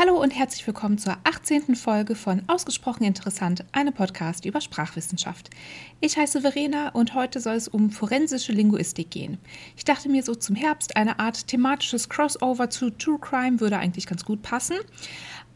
Hallo 0.00 0.14
und 0.22 0.30
herzlich 0.30 0.64
willkommen 0.64 0.96
zur 0.96 1.16
18. 1.24 1.74
Folge 1.74 2.14
von 2.14 2.44
Ausgesprochen 2.46 3.02
Interessant, 3.02 3.64
einem 3.72 3.92
Podcast 3.92 4.44
über 4.44 4.60
Sprachwissenschaft. 4.60 5.50
Ich 6.00 6.16
heiße 6.16 6.42
Verena 6.42 6.90
und 6.90 7.14
heute 7.14 7.40
soll 7.40 7.56
es 7.56 7.66
um 7.66 7.90
forensische 7.90 8.52
Linguistik 8.52 9.10
gehen. 9.10 9.38
Ich 9.76 9.84
dachte 9.84 10.08
mir 10.08 10.22
so 10.22 10.36
zum 10.36 10.54
Herbst, 10.54 10.96
eine 10.96 11.18
Art 11.18 11.48
thematisches 11.48 12.08
Crossover 12.08 12.70
zu 12.70 12.90
True 12.90 13.18
Crime 13.18 13.58
würde 13.58 13.78
eigentlich 13.78 14.06
ganz 14.06 14.24
gut 14.24 14.40
passen. 14.42 14.76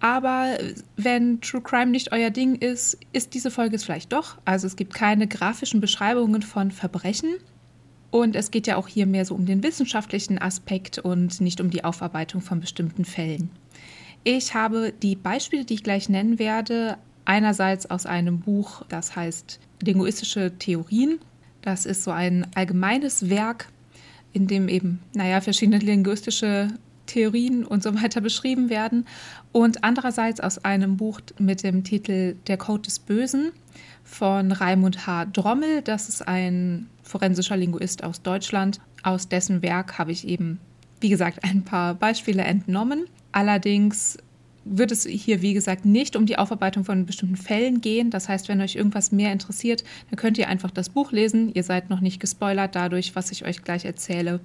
Aber 0.00 0.58
wenn 0.96 1.40
True 1.40 1.62
Crime 1.62 1.92
nicht 1.92 2.10
euer 2.10 2.30
Ding 2.30 2.56
ist, 2.56 2.98
ist 3.12 3.34
diese 3.34 3.52
Folge 3.52 3.76
es 3.76 3.84
vielleicht 3.84 4.12
doch. 4.12 4.38
Also 4.44 4.66
es 4.66 4.74
gibt 4.74 4.92
keine 4.92 5.28
grafischen 5.28 5.80
Beschreibungen 5.80 6.42
von 6.42 6.72
Verbrechen. 6.72 7.36
Und 8.10 8.34
es 8.34 8.50
geht 8.50 8.66
ja 8.66 8.74
auch 8.76 8.88
hier 8.88 9.06
mehr 9.06 9.24
so 9.24 9.36
um 9.36 9.46
den 9.46 9.62
wissenschaftlichen 9.62 10.42
Aspekt 10.42 10.98
und 10.98 11.40
nicht 11.40 11.60
um 11.60 11.70
die 11.70 11.84
Aufarbeitung 11.84 12.40
von 12.40 12.58
bestimmten 12.58 13.04
Fällen. 13.04 13.50
Ich 14.24 14.54
habe 14.54 14.92
die 14.92 15.16
Beispiele, 15.16 15.64
die 15.64 15.74
ich 15.74 15.82
gleich 15.82 16.08
nennen 16.08 16.38
werde, 16.38 16.96
einerseits 17.24 17.90
aus 17.90 18.06
einem 18.06 18.40
Buch, 18.40 18.82
das 18.88 19.16
heißt 19.16 19.58
Linguistische 19.82 20.52
Theorien. 20.58 21.18
Das 21.60 21.86
ist 21.86 22.04
so 22.04 22.12
ein 22.12 22.46
allgemeines 22.54 23.28
Werk, 23.30 23.68
in 24.32 24.46
dem 24.46 24.68
eben, 24.68 25.00
naja, 25.12 25.40
verschiedene 25.40 25.78
linguistische 25.78 26.68
Theorien 27.06 27.64
und 27.64 27.82
so 27.82 28.00
weiter 28.00 28.20
beschrieben 28.20 28.70
werden. 28.70 29.06
Und 29.50 29.82
andererseits 29.82 30.40
aus 30.40 30.64
einem 30.64 30.96
Buch 30.96 31.20
mit 31.38 31.64
dem 31.64 31.82
Titel 31.82 32.36
Der 32.46 32.56
Code 32.56 32.82
des 32.82 33.00
Bösen 33.00 33.50
von 34.04 34.52
Raimund 34.52 35.06
H. 35.06 35.26
Drommel. 35.26 35.82
Das 35.82 36.08
ist 36.08 36.26
ein 36.26 36.86
forensischer 37.02 37.56
Linguist 37.56 38.04
aus 38.04 38.22
Deutschland. 38.22 38.80
Aus 39.02 39.28
dessen 39.28 39.62
Werk 39.62 39.98
habe 39.98 40.12
ich 40.12 40.28
eben, 40.28 40.60
wie 41.00 41.08
gesagt, 41.08 41.42
ein 41.42 41.62
paar 41.62 41.94
Beispiele 41.94 42.42
entnommen. 42.42 43.06
Allerdings 43.32 44.18
wird 44.64 44.92
es 44.92 45.04
hier, 45.04 45.42
wie 45.42 45.54
gesagt, 45.54 45.84
nicht 45.84 46.14
um 46.14 46.26
die 46.26 46.38
Aufarbeitung 46.38 46.84
von 46.84 47.04
bestimmten 47.04 47.36
Fällen 47.36 47.80
gehen. 47.80 48.10
Das 48.10 48.28
heißt, 48.28 48.48
wenn 48.48 48.60
euch 48.60 48.76
irgendwas 48.76 49.10
mehr 49.10 49.32
interessiert, 49.32 49.82
dann 50.10 50.16
könnt 50.16 50.38
ihr 50.38 50.48
einfach 50.48 50.70
das 50.70 50.88
Buch 50.88 51.12
lesen. 51.12 51.52
Ihr 51.54 51.64
seid 51.64 51.90
noch 51.90 52.00
nicht 52.00 52.20
gespoilert 52.20 52.76
dadurch, 52.76 53.16
was 53.16 53.32
ich 53.32 53.44
euch 53.44 53.64
gleich 53.64 53.84
erzähle, 53.84 54.40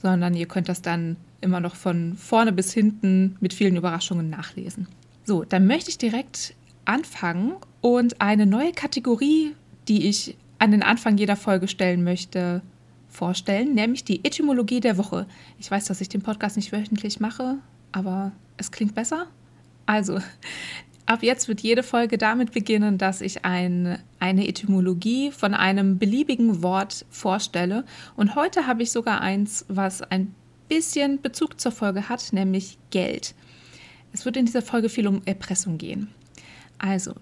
sondern 0.00 0.34
ihr 0.34 0.46
könnt 0.46 0.68
das 0.68 0.82
dann 0.82 1.16
immer 1.40 1.60
noch 1.60 1.74
von 1.74 2.16
vorne 2.16 2.52
bis 2.52 2.72
hinten 2.72 3.36
mit 3.40 3.52
vielen 3.52 3.76
Überraschungen 3.76 4.30
nachlesen. 4.30 4.86
So, 5.24 5.44
dann 5.44 5.66
möchte 5.66 5.90
ich 5.90 5.98
direkt 5.98 6.54
anfangen 6.84 7.54
und 7.80 8.20
eine 8.20 8.46
neue 8.46 8.72
Kategorie, 8.72 9.54
die 9.88 10.08
ich 10.08 10.36
an 10.58 10.70
den 10.70 10.82
Anfang 10.82 11.16
jeder 11.16 11.36
Folge 11.36 11.68
stellen 11.68 12.04
möchte, 12.04 12.62
vorstellen, 13.08 13.74
nämlich 13.74 14.04
die 14.04 14.24
Etymologie 14.24 14.80
der 14.80 14.96
Woche. 14.96 15.26
Ich 15.58 15.70
weiß, 15.70 15.86
dass 15.86 16.00
ich 16.00 16.08
den 16.08 16.22
Podcast 16.22 16.56
nicht 16.56 16.72
wöchentlich 16.72 17.18
mache, 17.18 17.58
aber 17.92 18.32
es 18.56 18.70
klingt 18.70 18.94
besser. 18.94 19.26
Also, 19.86 20.20
ab 21.06 21.22
jetzt 21.22 21.48
wird 21.48 21.60
jede 21.60 21.82
Folge 21.82 22.18
damit 22.18 22.52
beginnen, 22.52 22.98
dass 22.98 23.20
ich 23.20 23.44
ein, 23.44 23.98
eine 24.18 24.46
Etymologie 24.46 25.32
von 25.32 25.54
einem 25.54 25.98
beliebigen 25.98 26.62
Wort 26.62 27.04
vorstelle. 27.10 27.84
Und 28.16 28.34
heute 28.34 28.66
habe 28.66 28.82
ich 28.82 28.92
sogar 28.92 29.20
eins, 29.20 29.64
was 29.68 30.02
ein 30.02 30.34
bisschen 30.68 31.20
Bezug 31.20 31.60
zur 31.60 31.72
Folge 31.72 32.08
hat, 32.08 32.32
nämlich 32.32 32.78
Geld. 32.90 33.34
Es 34.12 34.24
wird 34.24 34.36
in 34.36 34.46
dieser 34.46 34.62
Folge 34.62 34.88
viel 34.88 35.08
um 35.08 35.22
Erpressung 35.24 35.78
gehen. 35.78 36.08
Also, 36.78 37.14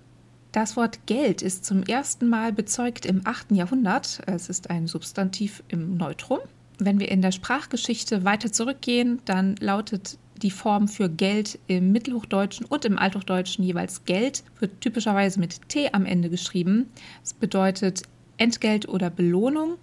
das 0.52 0.76
Wort 0.76 1.06
Geld 1.06 1.42
ist 1.42 1.64
zum 1.64 1.82
ersten 1.82 2.28
Mal 2.28 2.52
bezeugt 2.52 3.04
im 3.04 3.22
8. 3.24 3.52
Jahrhundert. 3.52 4.22
Es 4.26 4.48
ist 4.48 4.70
ein 4.70 4.86
Substantiv 4.86 5.62
im 5.68 5.96
Neutrum. 5.96 6.38
Wenn 6.78 7.00
wir 7.00 7.10
in 7.10 7.22
der 7.22 7.32
Sprachgeschichte 7.32 8.24
weiter 8.24 8.52
zurückgehen, 8.52 9.20
dann 9.24 9.56
lautet 9.56 10.18
die 10.38 10.50
Form 10.50 10.88
für 10.88 11.08
Geld 11.08 11.58
im 11.66 11.92
Mittelhochdeutschen 11.92 12.66
und 12.66 12.84
im 12.84 12.98
Althochdeutschen 12.98 13.64
jeweils 13.64 14.04
Geld, 14.04 14.44
wird 14.58 14.80
typischerweise 14.80 15.40
mit 15.40 15.68
T 15.68 15.90
am 15.92 16.06
Ende 16.06 16.30
geschrieben. 16.30 16.88
Es 17.22 17.34
bedeutet 17.34 18.02
Entgelt 18.36 18.88
oder 18.88 19.10
Belohnung. 19.10 19.74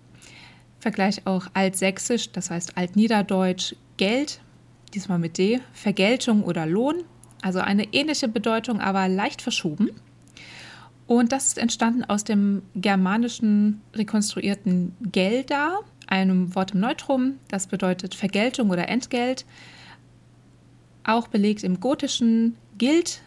Vergleich 0.80 1.26
auch 1.26 1.48
Altsächsisch, 1.54 2.32
das 2.32 2.50
heißt 2.50 2.78
Altniederdeutsch 2.78 3.76
Geld, 3.98 4.40
diesmal 4.94 5.20
mit 5.20 5.38
D, 5.38 5.60
Vergeltung 5.74 6.44
oder 6.44 6.66
Lohn. 6.66 7.04
Also 7.42 7.60
eine 7.60 7.94
ähnliche 7.94 8.28
Bedeutung, 8.28 8.80
aber 8.80 9.08
leicht 9.08 9.42
verschoben. 9.42 9.90
Und 11.08 11.32
das 11.32 11.48
ist 11.48 11.58
entstanden 11.60 12.04
aus 12.04 12.24
dem 12.24 12.64
germanischen 12.76 13.82
rekonstruierten 13.94 14.96
Gelda, 15.12 15.80
einem 16.08 16.56
Wort 16.56 16.72
im 16.72 16.80
Neutrum, 16.80 17.36
das 17.48 17.68
bedeutet 17.68 18.16
Vergeltung 18.16 18.70
oder 18.70 18.90
Entgelt 18.90 19.46
auch 21.06 21.28
belegt 21.28 21.64
im 21.64 21.80
Gotischen 21.80 22.58
gilt 22.78 23.22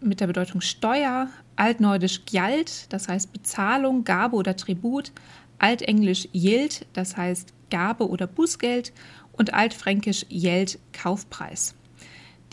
mit 0.00 0.20
der 0.20 0.26
Bedeutung 0.26 0.60
Steuer, 0.60 1.28
altneudisch 1.56 2.24
gjald, 2.24 2.92
das 2.92 3.08
heißt 3.08 3.32
Bezahlung, 3.32 4.04
Gabe 4.04 4.36
oder 4.36 4.56
Tribut, 4.56 5.12
altenglisch 5.58 6.28
yield, 6.32 6.86
das 6.92 7.16
heißt 7.16 7.52
Gabe 7.70 8.08
oder 8.08 8.26
Bußgeld 8.26 8.92
und 9.32 9.54
altfränkisch 9.54 10.26
Geld, 10.28 10.78
Kaufpreis. 10.92 11.74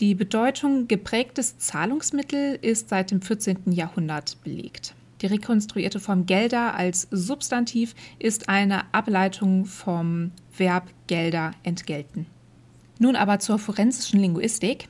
Die 0.00 0.14
Bedeutung 0.14 0.88
geprägtes 0.88 1.58
Zahlungsmittel 1.58 2.58
ist 2.60 2.88
seit 2.88 3.12
dem 3.12 3.22
14. 3.22 3.72
Jahrhundert 3.72 4.42
belegt. 4.42 4.94
Die 5.20 5.26
rekonstruierte 5.26 6.00
Form 6.00 6.26
Gelder 6.26 6.74
als 6.74 7.06
Substantiv 7.12 7.94
ist 8.18 8.48
eine 8.48 8.92
Ableitung 8.92 9.66
vom 9.66 10.32
Verb 10.56 10.90
Gelder 11.06 11.52
entgelten. 11.62 12.26
Nun 12.98 13.16
aber 13.16 13.38
zur 13.38 13.58
forensischen 13.58 14.20
Linguistik. 14.20 14.88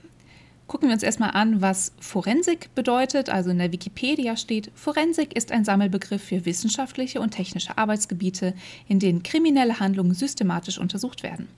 Gucken 0.66 0.88
wir 0.88 0.94
uns 0.94 1.02
erstmal 1.02 1.32
an, 1.32 1.60
was 1.60 1.92
Forensik 2.00 2.74
bedeutet. 2.74 3.28
Also 3.28 3.50
in 3.50 3.58
der 3.58 3.72
Wikipedia 3.72 4.36
steht, 4.36 4.70
Forensik 4.74 5.36
ist 5.36 5.52
ein 5.52 5.64
Sammelbegriff 5.64 6.22
für 6.22 6.46
wissenschaftliche 6.46 7.20
und 7.20 7.32
technische 7.32 7.76
Arbeitsgebiete, 7.76 8.54
in 8.88 8.98
denen 8.98 9.22
kriminelle 9.22 9.78
Handlungen 9.80 10.14
systematisch 10.14 10.78
untersucht 10.78 11.22
werden. 11.22 11.48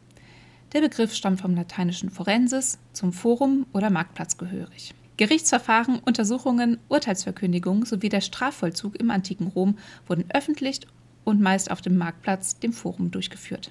Der 0.73 0.81
Begriff 0.81 1.15
stammt 1.15 1.41
vom 1.41 1.55
lateinischen 1.55 2.11
Forensis, 2.11 2.79
zum 2.93 3.13
Forum 3.13 3.67
oder 3.73 3.91
Marktplatz 3.91 4.37
gehörig. 4.37 4.95
Gerichtsverfahren, 5.17 6.01
Untersuchungen, 6.05 6.79
Urteilsverkündigungen 6.89 7.87
sowie 7.87 8.09
der 8.09 8.21
Strafvollzug 8.21 8.97
im 8.97 9.11
antiken 9.11 9.47
Rom 9.47 9.79
wurden 10.07 10.25
öffentlich 10.35 10.81
und 11.25 11.41
meist 11.41 11.71
auf 11.71 11.81
dem 11.81 11.97
Marktplatz, 11.97 12.59
dem 12.59 12.73
Forum, 12.73 13.11
durchgeführt. 13.11 13.71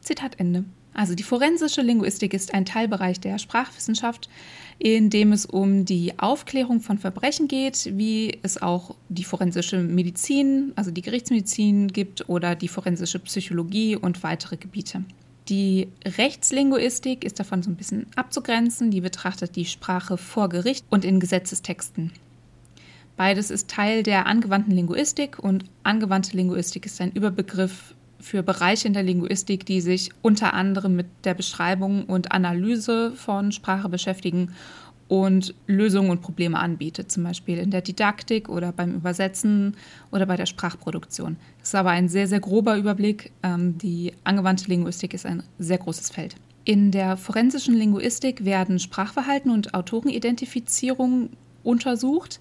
Zitat 0.00 0.38
Ende. 0.38 0.64
Also 0.94 1.16
die 1.16 1.24
forensische 1.24 1.82
Linguistik 1.82 2.32
ist 2.32 2.54
ein 2.54 2.64
Teilbereich 2.64 3.18
der 3.18 3.38
Sprachwissenschaft, 3.38 4.28
in 4.78 5.10
dem 5.10 5.32
es 5.32 5.44
um 5.44 5.84
die 5.84 6.18
Aufklärung 6.18 6.80
von 6.80 6.98
Verbrechen 6.98 7.48
geht, 7.48 7.90
wie 7.98 8.38
es 8.42 8.62
auch 8.62 8.94
die 9.08 9.24
forensische 9.24 9.78
Medizin, 9.78 10.72
also 10.76 10.92
die 10.92 11.02
Gerichtsmedizin 11.02 11.88
gibt 11.88 12.28
oder 12.28 12.54
die 12.54 12.68
forensische 12.68 13.18
Psychologie 13.18 13.96
und 13.96 14.22
weitere 14.22 14.56
Gebiete. 14.56 15.04
Die 15.48 15.88
Rechtslinguistik 16.06 17.24
ist 17.24 17.38
davon 17.38 17.62
so 17.62 17.70
ein 17.70 17.76
bisschen 17.76 18.06
abzugrenzen. 18.16 18.90
Die 18.90 19.02
betrachtet 19.02 19.56
die 19.56 19.66
Sprache 19.66 20.16
vor 20.16 20.48
Gericht 20.48 20.86
und 20.88 21.04
in 21.04 21.20
Gesetzestexten. 21.20 22.12
Beides 23.16 23.50
ist 23.50 23.68
Teil 23.68 24.02
der 24.02 24.26
angewandten 24.26 24.74
Linguistik 24.74 25.38
und 25.38 25.64
angewandte 25.82 26.36
Linguistik 26.36 26.86
ist 26.86 27.00
ein 27.00 27.12
Überbegriff 27.12 27.94
für 28.20 28.42
Bereiche 28.42 28.88
in 28.88 28.94
der 28.94 29.02
Linguistik, 29.02 29.66
die 29.66 29.80
sich 29.80 30.10
unter 30.22 30.54
anderem 30.54 30.96
mit 30.96 31.06
der 31.24 31.34
Beschreibung 31.34 32.04
und 32.04 32.32
Analyse 32.32 33.12
von 33.12 33.52
Sprache 33.52 33.88
beschäftigen 33.88 34.54
und 35.08 35.54
Lösungen 35.66 36.10
und 36.10 36.22
Probleme 36.22 36.58
anbietet, 36.58 37.12
zum 37.12 37.24
Beispiel 37.24 37.58
in 37.58 37.70
der 37.70 37.82
Didaktik 37.82 38.48
oder 38.48 38.72
beim 38.72 38.94
Übersetzen 38.94 39.76
oder 40.10 40.26
bei 40.26 40.36
der 40.36 40.46
Sprachproduktion. 40.46 41.36
Das 41.58 41.68
ist 41.68 41.74
aber 41.74 41.90
ein 41.90 42.08
sehr, 42.08 42.26
sehr 42.26 42.40
grober 42.40 42.76
Überblick. 42.76 43.30
Ähm, 43.42 43.76
die 43.78 44.12
angewandte 44.24 44.68
Linguistik 44.68 45.14
ist 45.14 45.26
ein 45.26 45.42
sehr 45.58 45.78
großes 45.78 46.10
Feld. 46.10 46.36
In 46.64 46.90
der 46.90 47.18
forensischen 47.18 47.74
Linguistik 47.74 48.44
werden 48.44 48.78
Sprachverhalten 48.78 49.50
und 49.50 49.74
Autorenidentifizierung 49.74 51.30
untersucht 51.62 52.40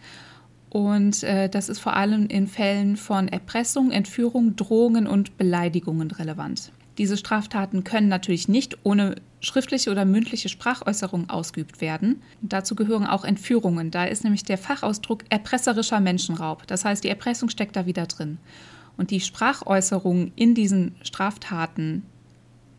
und 0.74 1.22
äh, 1.22 1.50
das 1.50 1.70
ist 1.70 1.78
vor 1.78 1.96
allem 1.96 2.26
in 2.26 2.48
Fällen 2.48 2.98
von 2.98 3.28
Erpressung, 3.28 3.92
Entführung, 3.92 4.56
Drohungen 4.56 5.06
und 5.06 5.38
Beleidigungen 5.38 6.10
relevant. 6.10 6.72
Diese 6.98 7.16
Straftaten 7.16 7.84
können 7.84 8.08
natürlich 8.08 8.48
nicht 8.48 8.80
ohne 8.82 9.16
schriftliche 9.40 9.92
oder 9.92 10.04
mündliche 10.04 10.50
Sprachäußerung 10.50 11.30
ausgeübt 11.30 11.80
werden. 11.80 12.24
dazu 12.42 12.74
gehören 12.74 13.06
auch 13.06 13.24
Entführungen. 13.24 13.92
Da 13.92 14.06
ist 14.06 14.24
nämlich 14.24 14.46
der 14.46 14.58
Fachausdruck 14.58 15.26
erpresserischer 15.30 16.00
Menschenraub. 16.00 16.66
Das 16.66 16.86
heißt, 16.86 17.04
die 17.04 17.10
Erpressung 17.10 17.50
steckt 17.50 17.76
da 17.76 17.86
wieder 17.86 18.08
drin. 18.08 18.40
Und 18.98 19.12
die 19.12 19.22
Sprachäußerung 19.22 20.32
in 20.36 20.56
diesen 20.56 20.96
Straftaten, 21.04 22.02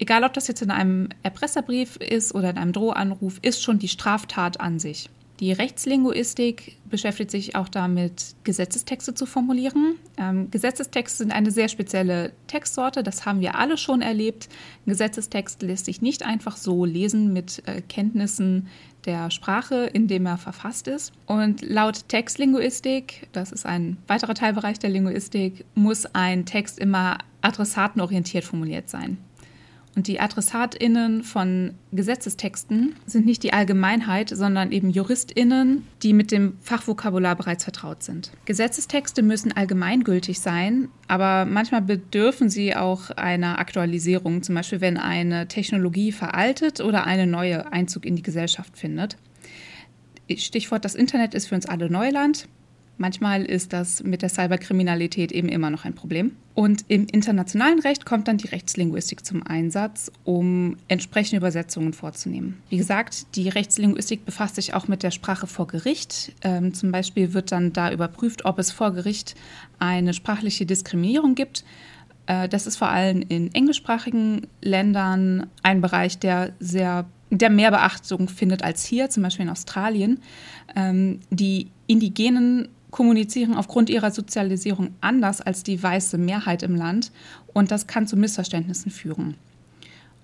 egal 0.01 0.25
ob 0.25 0.33
das 0.33 0.49
jetzt 0.49 0.63
in 0.63 0.73
einem 0.73 1.11
Erpresserbrief 1.23 1.95
ist 1.97 2.35
oder 2.35 2.51
in 2.51 2.59
einem 2.59 2.73
Drohanruf, 2.73 3.39
ist 3.43 3.63
schon 3.63 3.79
die 3.79 3.89
Straftat 3.89 4.61
an 4.61 4.81
sich. 4.81 5.11
Die 5.41 5.51
Rechtslinguistik 5.51 6.77
beschäftigt 6.89 7.31
sich 7.33 7.57
auch 7.57 7.69
damit, 7.69 8.37
Gesetzestexte 8.45 9.15
zu 9.15 9.27
formulieren. 9.27 9.97
Ähm, 10.17 10.49
Gesetzestexte 10.53 11.19
sind 11.19 11.33
eine 11.33 11.51
sehr 11.51 11.69
spezielle 11.69 12.33
Textsorte, 12.47 13.03
das 13.03 13.27
haben 13.27 13.41
wir 13.41 13.57
alle 13.57 13.77
schon 13.77 14.01
erlebt. 14.01 14.49
Ein 14.87 14.91
Gesetzestext 14.91 15.63
lässt 15.63 15.87
sich 15.87 16.01
nicht 16.03 16.25
einfach 16.25 16.57
so 16.57 16.85
lesen 16.85 17.33
mit 17.33 17.63
äh, 17.67 17.81
Kenntnissen 17.81 18.69
der 19.07 19.31
Sprache, 19.33 19.87
in 19.87 20.07
dem 20.07 20.25
er 20.25 20.39
verfasst 20.39 20.87
ist. 20.87 21.13
Und 21.27 21.63
laut 21.63 22.09
Textlinguistik, 22.09 23.29
das 23.33 23.51
ist 23.51 23.67
ein 23.67 23.97
weiterer 24.07 24.35
Teilbereich 24.35 24.79
der 24.79 24.91
Linguistik, 24.91 25.65
muss 25.75 26.07
ein 26.07 26.47
Text 26.47 26.79
immer 26.79 27.19
adressatenorientiert 27.43 28.45
formuliert 28.45 28.89
sein. 28.89 29.19
Und 29.97 30.09
die 30.09 30.19
AdressatInnen 30.19 31.23
von 31.23 31.75
Gesetzestexten 31.93 32.97
sind 33.07 33.27
nicht 33.27 33.45
die 33.45 33.53
Allgemeinheit, 33.53 34.31
sondern 34.31 34.73
eben 34.73 34.91
JuristInnen, 34.91 35.87
die 36.03 36.13
mit 36.13 36.33
dem 36.33 36.57
Fachvokabular 36.61 37.37
bereits 37.37 37.63
vertraut 37.63 38.03
sind. 38.03 38.33
Gesetzestexte 38.45 39.23
müssen 39.23 39.53
allgemeingültig 39.53 40.41
sein, 40.41 40.89
aber 41.07 41.45
manchmal 41.45 41.83
bedürfen 41.83 42.51
sie 42.51 42.75
auch 42.75 43.11
einer 43.11 43.61
Aktualisierung, 43.61 44.43
zum 44.43 44.57
Beispiel 44.57 44.81
wenn 44.81 44.97
eine 44.97 45.47
Technologie 45.47 46.11
veraltet 46.11 46.81
oder 46.81 47.07
eine 47.07 47.29
neue 47.29 47.73
Einzug 47.73 48.05
in 48.05 48.17
die 48.17 48.23
Gesellschaft 48.23 48.77
findet. 48.77 49.17
Stichwort, 50.37 50.85
das 50.85 50.95
Internet 50.95 51.35
ist 51.35 51.47
für 51.47 51.55
uns 51.55 51.67
alle 51.67 51.89
Neuland. 51.89 52.49
Manchmal 52.97 53.45
ist 53.45 53.73
das 53.73 54.03
mit 54.05 54.23
der 54.23 54.29
Cyberkriminalität 54.29 55.33
eben 55.33 55.49
immer 55.49 55.71
noch 55.71 55.85
ein 55.85 55.95
Problem. 55.95 56.37
Und 56.55 56.85
im 56.87 57.07
internationalen 57.11 57.81
Recht 57.81 58.07
kommt 58.07 58.29
dann 58.29 58.39
die 58.39 58.47
Rechtslinguistik 58.47 59.27
zum 59.27 59.45
Einsatz, 59.45 60.13
um 60.23 60.77
entsprechende 60.87 61.39
Übersetzungen 61.39 61.93
vorzunehmen. 61.93 62.63
Wie 62.69 62.77
gesagt, 62.77 63.35
die 63.35 63.49
Rechtslinguistik 63.49 64.25
befasst 64.25 64.55
sich 64.55 64.75
auch 64.75 64.87
mit 64.87 65.03
der 65.03 65.11
Sprache 65.11 65.49
vor 65.49 65.67
Gericht. 65.67 66.33
Ähm, 66.43 66.73
zum 66.73 66.93
Beispiel 66.93 67.35
wird 67.35 67.51
dann 67.51 67.73
da 67.73 67.91
überprüft, 67.91 68.45
ob 68.45 68.61
es 68.61 68.71
vor 68.71 68.93
Gericht 68.93 69.35
eine 69.81 70.15
sprachliche 70.15 70.65
Diskriminierung 70.65 71.35
gibt. 71.35 71.65
Äh, 72.27 72.49
das 72.49 72.69
ist 72.69 72.77
vor 72.77 72.89
allem 72.89 73.25
in 73.29 73.53
englischsprachigen 73.53 74.47
Ländern 74.63 75.49
ein 75.65 75.81
Bereich, 75.81 76.19
der 76.19 76.53
sehr 76.61 77.07
der 77.31 77.51
mehr 77.51 77.73
Beachtung 77.73 78.29
findet 78.29 78.63
als 78.63 78.85
hier, 78.85 79.11
zum 79.11 79.25
Beispiel 79.25 79.47
in 79.47 79.51
Australien. 79.51 80.21
Ähm, 80.77 81.21
die 81.31 81.71
indigenen 81.87 82.69
kommunizieren 82.95 83.57
aufgrund 83.57 83.91
ihrer 83.91 84.13
Sozialisierung 84.13 84.91
anders 85.01 85.41
als 85.41 85.65
die 85.65 85.83
weiße 85.83 86.17
Mehrheit 86.17 86.63
im 86.63 86.77
Land 86.77 87.11
und 87.53 87.73
das 87.73 87.89
kann 87.89 88.07
zu 88.07 88.17
Missverständnissen 88.17 88.93
führen. 88.93 89.35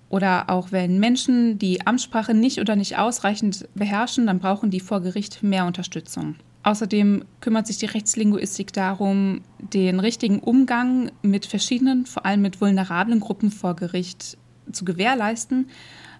Oder 0.07 0.49
auch 0.49 0.71
wenn 0.71 0.97
Menschen 0.97 1.59
die 1.59 1.85
Amtssprache 1.85 2.33
nicht 2.33 2.61
oder 2.61 2.77
nicht 2.77 2.97
ausreichend 2.97 3.67
beherrschen, 3.75 4.25
dann 4.25 4.39
brauchen 4.39 4.71
die 4.71 4.79
vor 4.79 5.01
Gericht 5.01 5.43
mehr 5.43 5.65
Unterstützung. 5.65 6.35
Außerdem 6.63 7.25
kümmert 7.41 7.67
sich 7.67 7.77
die 7.77 7.87
Rechtslinguistik 7.87 8.71
darum, 8.71 9.41
den 9.59 9.99
richtigen 9.99 10.39
Umgang 10.39 11.11
mit 11.21 11.45
verschiedenen, 11.45 12.05
vor 12.05 12.25
allem 12.25 12.41
mit 12.41 12.61
vulnerablen 12.61 13.19
Gruppen 13.19 13.51
vor 13.51 13.75
Gericht 13.75 14.37
zu 14.71 14.85
gewährleisten. 14.85 15.67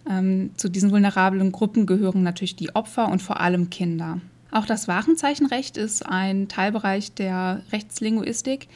Ähm, 0.09 0.51
zu 0.57 0.67
diesen 0.67 0.91
vulnerablen 0.91 1.53
Gruppen 1.53 1.85
gehören 1.85 2.23
natürlich 2.23 2.57
die 2.57 2.75
Opfer 2.75 3.07
und 3.07 3.21
vor 3.21 3.39
allem 3.39 3.69
Kinder. 3.69 4.19
Auch 4.51 4.65
das 4.65 4.89
Warenzeichenrecht 4.89 5.77
ist 5.77 6.05
ein 6.05 6.49
Teilbereich 6.49 7.13
der 7.13 7.63
Rechtslinguistik. 7.71 8.67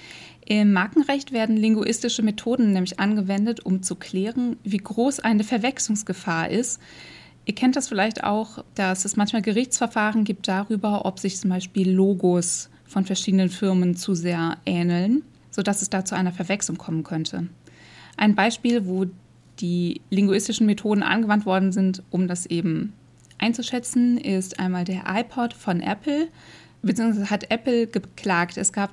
Im 0.45 0.71
Markenrecht 0.71 1.33
werden 1.33 1.57
linguistische 1.57 2.21
Methoden 2.21 2.71
nämlich 2.71 2.99
angewendet, 2.99 3.65
um 3.65 3.83
zu 3.83 3.95
klären, 3.95 4.55
wie 4.63 4.77
groß 4.77 5.19
eine 5.19 5.43
Verwechslungsgefahr 5.43 6.49
ist. 6.49 6.79
Ihr 7.45 7.55
kennt 7.55 7.75
das 7.75 7.89
vielleicht 7.89 8.23
auch, 8.23 8.63
dass 8.73 9.03
es 9.05 9.17
manchmal 9.17 9.41
Gerichtsverfahren 9.41 10.23
gibt 10.23 10.47
darüber, 10.47 11.05
ob 11.05 11.19
sich 11.19 11.37
zum 11.37 11.49
Beispiel 11.49 11.91
Logos 11.91 12.69
von 12.85 13.05
verschiedenen 13.05 13.49
Firmen 13.49 13.95
zu 13.95 14.15
sehr 14.15 14.57
ähneln, 14.65 15.23
sodass 15.51 15.81
es 15.81 15.89
da 15.89 16.05
zu 16.05 16.15
einer 16.15 16.31
Verwechslung 16.31 16.77
kommen 16.77 17.03
könnte. 17.03 17.49
Ein 18.15 18.35
Beispiel, 18.35 18.85
wo 18.87 19.05
die 19.59 20.01
linguistischen 20.09 20.65
Methoden 20.65 21.03
angewandt 21.03 21.45
worden 21.45 21.71
sind, 21.71 22.01
um 22.11 22.27
das 22.27 22.45
eben 22.45 22.93
einzuschätzen 23.45 24.17
ist 24.17 24.59
einmal 24.59 24.85
der 24.85 25.03
iPod 25.07 25.53
von 25.53 25.81
Apple, 25.81 26.29
beziehungsweise 26.81 27.29
hat 27.29 27.51
Apple 27.51 27.87
geklagt. 27.87 28.57
Es 28.57 28.73
gab 28.73 28.91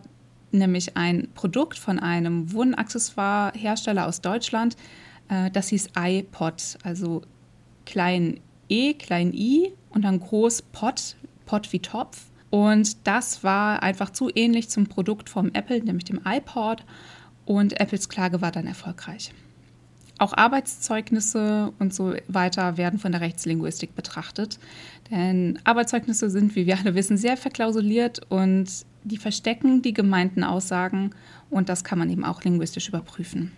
nämlich 0.50 0.96
ein 0.96 1.28
Produkt 1.34 1.78
von 1.78 1.98
einem 1.98 2.52
Wohnaccessoire-Hersteller 2.52 4.06
aus 4.06 4.20
Deutschland, 4.20 4.76
äh, 5.28 5.50
das 5.50 5.68
hieß 5.68 5.90
iPod, 5.96 6.78
also 6.82 7.22
klein 7.86 8.40
e, 8.68 8.94
klein 8.94 9.32
i 9.32 9.72
und 9.90 10.02
dann 10.02 10.20
groß 10.20 10.62
Pot, 10.62 11.16
Pot 11.46 11.72
wie 11.72 11.80
Topf. 11.80 12.26
Und 12.50 13.06
das 13.06 13.42
war 13.42 13.82
einfach 13.82 14.10
zu 14.10 14.30
ähnlich 14.34 14.68
zum 14.68 14.86
Produkt 14.86 15.30
vom 15.30 15.50
Apple, 15.54 15.82
nämlich 15.82 16.04
dem 16.04 16.20
iPod. 16.26 16.84
Und 17.46 17.80
Apples 17.80 18.10
Klage 18.10 18.42
war 18.42 18.52
dann 18.52 18.66
erfolgreich. 18.66 19.32
Auch 20.22 20.34
Arbeitszeugnisse 20.34 21.72
und 21.80 21.92
so 21.92 22.14
weiter 22.28 22.76
werden 22.76 23.00
von 23.00 23.10
der 23.10 23.20
Rechtslinguistik 23.20 23.96
betrachtet. 23.96 24.60
Denn 25.10 25.58
Arbeitszeugnisse 25.64 26.30
sind, 26.30 26.54
wie 26.54 26.64
wir 26.64 26.78
alle 26.78 26.94
wissen, 26.94 27.16
sehr 27.16 27.36
verklausuliert 27.36 28.20
und 28.28 28.68
die 29.02 29.16
verstecken 29.16 29.82
die 29.82 29.92
gemeinten 29.92 30.44
Aussagen 30.44 31.10
und 31.50 31.68
das 31.68 31.82
kann 31.82 31.98
man 31.98 32.08
eben 32.08 32.24
auch 32.24 32.44
linguistisch 32.44 32.88
überprüfen. 32.88 33.50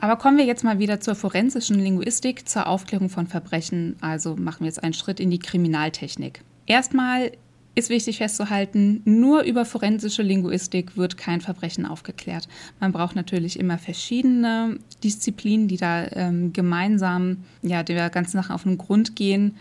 Aber 0.00 0.14
kommen 0.14 0.38
wir 0.38 0.44
jetzt 0.44 0.62
mal 0.62 0.78
wieder 0.78 1.00
zur 1.00 1.16
forensischen 1.16 1.80
Linguistik, 1.80 2.48
zur 2.48 2.68
Aufklärung 2.68 3.08
von 3.08 3.26
Verbrechen. 3.26 3.96
Also 4.00 4.36
machen 4.36 4.60
wir 4.60 4.66
jetzt 4.66 4.84
einen 4.84 4.94
Schritt 4.94 5.18
in 5.18 5.30
die 5.30 5.40
Kriminaltechnik. 5.40 6.44
Erstmal 6.66 7.32
ist 7.78 7.90
wichtig 7.90 8.18
festzuhalten, 8.18 9.02
nur 9.04 9.42
über 9.42 9.64
forensische 9.64 10.22
Linguistik 10.22 10.96
wird 10.96 11.16
kein 11.16 11.40
Verbrechen 11.40 11.86
aufgeklärt. 11.86 12.48
Man 12.80 12.92
braucht 12.92 13.14
natürlich 13.14 13.58
immer 13.58 13.78
verschiedene 13.78 14.78
Disziplinen, 15.04 15.68
die 15.68 15.76
da 15.76 16.08
ähm, 16.12 16.52
gemeinsam 16.52 17.44
ja, 17.62 17.82
der 17.82 18.10
ganzen 18.10 18.36
Sache 18.38 18.52
auf 18.52 18.64
den 18.64 18.78
Grund 18.78 19.14
gehen, 19.14 19.56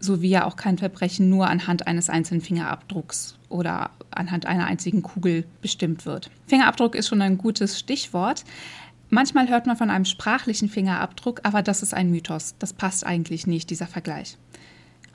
sowie 0.00 0.30
ja 0.30 0.46
auch 0.46 0.56
kein 0.56 0.78
Verbrechen 0.78 1.28
nur 1.28 1.46
anhand 1.48 1.86
eines 1.86 2.10
einzelnen 2.10 2.40
Fingerabdrucks 2.40 3.38
oder 3.48 3.90
anhand 4.10 4.46
einer 4.46 4.66
einzigen 4.66 5.02
Kugel 5.02 5.44
bestimmt 5.62 6.06
wird. 6.06 6.30
Fingerabdruck 6.46 6.94
ist 6.94 7.08
schon 7.08 7.22
ein 7.22 7.38
gutes 7.38 7.78
Stichwort. 7.78 8.44
Manchmal 9.10 9.48
hört 9.48 9.66
man 9.66 9.76
von 9.76 9.90
einem 9.90 10.04
sprachlichen 10.04 10.68
Fingerabdruck, 10.68 11.40
aber 11.44 11.62
das 11.62 11.82
ist 11.82 11.94
ein 11.94 12.10
Mythos. 12.10 12.54
Das 12.58 12.72
passt 12.72 13.06
eigentlich 13.06 13.46
nicht, 13.46 13.70
dieser 13.70 13.86
Vergleich. 13.86 14.36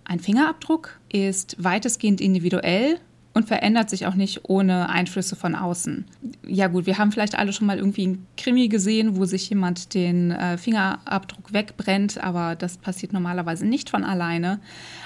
Ein 0.05 0.19
Fingerabdruck 0.19 0.99
ist 1.11 1.55
weitestgehend 1.59 2.21
individuell 2.21 2.99
und 3.33 3.47
verändert 3.47 3.89
sich 3.89 4.05
auch 4.07 4.15
nicht 4.15 4.47
ohne 4.47 4.87
Einflüsse 4.87 5.35
von 5.35 5.55
außen. 5.55 6.05
Ja 6.47 6.67
gut, 6.67 6.85
wir 6.85 6.97
haben 6.97 7.11
vielleicht 7.11 7.37
alle 7.37 7.51
schon 7.51 7.67
mal 7.67 7.77
irgendwie 7.77 8.03
einen 8.03 8.27
Krimi 8.37 8.69
gesehen, 8.69 9.17
wo 9.17 9.25
sich 9.25 9.49
jemand 9.49 9.93
den 9.93 10.31
äh, 10.31 10.57
Fingerabdruck 10.57 11.51
wegbrennt, 11.51 12.23
aber 12.23 12.55
das 12.55 12.77
passiert 12.77 13.11
normalerweise 13.11 13.65
nicht 13.65 13.89
von 13.89 14.05
alleine. 14.05 14.61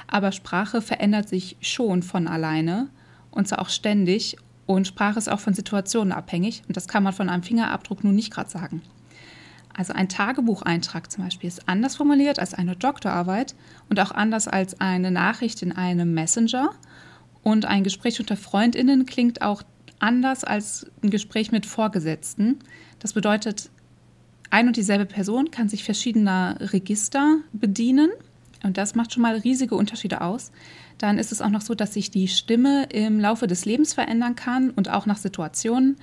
Aber 0.07 0.31
Sprache 0.31 0.81
verändert 0.81 1.27
sich 1.27 1.57
schon 1.59 2.03
von 2.03 2.27
alleine 2.27 2.89
und 3.31 3.47
zwar 3.47 3.61
auch 3.61 3.69
ständig. 3.69 4.37
Und 4.68 4.85
Sprache 4.85 5.18
ist 5.18 5.31
auch 5.31 5.39
von 5.39 5.56
Situationen 5.56 6.13
abhängig 6.13 6.61
und 6.68 6.77
das 6.77 6.87
kann 6.87 7.01
man 7.01 7.13
von 7.13 7.29
einem 7.29 7.41
Fingerabdruck 7.41 8.03
nun 8.03 8.13
nicht 8.13 8.31
gerade 8.31 8.49
sagen. 8.49 8.83
Also 9.80 9.94
ein 9.94 10.09
Tagebucheintrag 10.09 11.09
zum 11.09 11.24
Beispiel 11.24 11.48
ist 11.48 11.69
anders 11.69 11.95
formuliert 11.95 12.38
als 12.38 12.54
eine 12.54 12.76
Doktorarbeit 12.76 13.56
und 13.90 13.98
auch 14.02 14.12
anders 14.12 14.50
als 14.50 14.81
eine 14.81 15.09
Nachricht 15.09 15.62
in 15.62 15.71
einem 15.71 16.14
Messenger. 16.14 16.71
Und 17.44 17.64
ein 17.64 17.86
Gespräch 17.86 18.19
unter 18.19 18.36
Freundinnen 18.36 19.06
klingt 19.06 19.42
auch 19.42 19.64
anders 20.00 20.44
als 20.44 20.86
ein 21.02 21.12
Gespräch 21.12 21.54
mit 21.54 21.66
Vorgesetzten. 21.66 22.59
Das 23.00 23.14
bedeutet, 23.14 23.69
ein 24.50 24.68
und 24.68 24.76
dieselbe 24.76 25.06
Person 25.06 25.50
kann 25.50 25.69
sich 25.69 25.86
verschiedener 25.86 26.57
Register 26.59 27.38
bedienen 27.54 28.09
und 28.64 28.78
das 28.78 28.95
macht 28.95 29.14
schon 29.14 29.24
mal 29.24 29.38
riesige 29.38 29.76
Unterschiede 29.76 30.19
aus. 30.19 30.52
Dann 30.99 31.18
ist 31.18 31.31
es 31.31 31.41
auch 31.41 31.49
noch 31.49 31.61
so, 31.61 31.73
dass 31.73 31.94
sich 31.94 32.11
die 32.11 32.27
Stimme 32.27 32.83
im 32.91 33.19
Laufe 33.19 33.47
des 33.47 33.65
Lebens 33.65 33.94
verändern 33.94 34.35
kann 34.35 34.69
und 34.69 34.89
auch 34.89 35.06
nach 35.06 35.18
Situationen. 35.18 35.95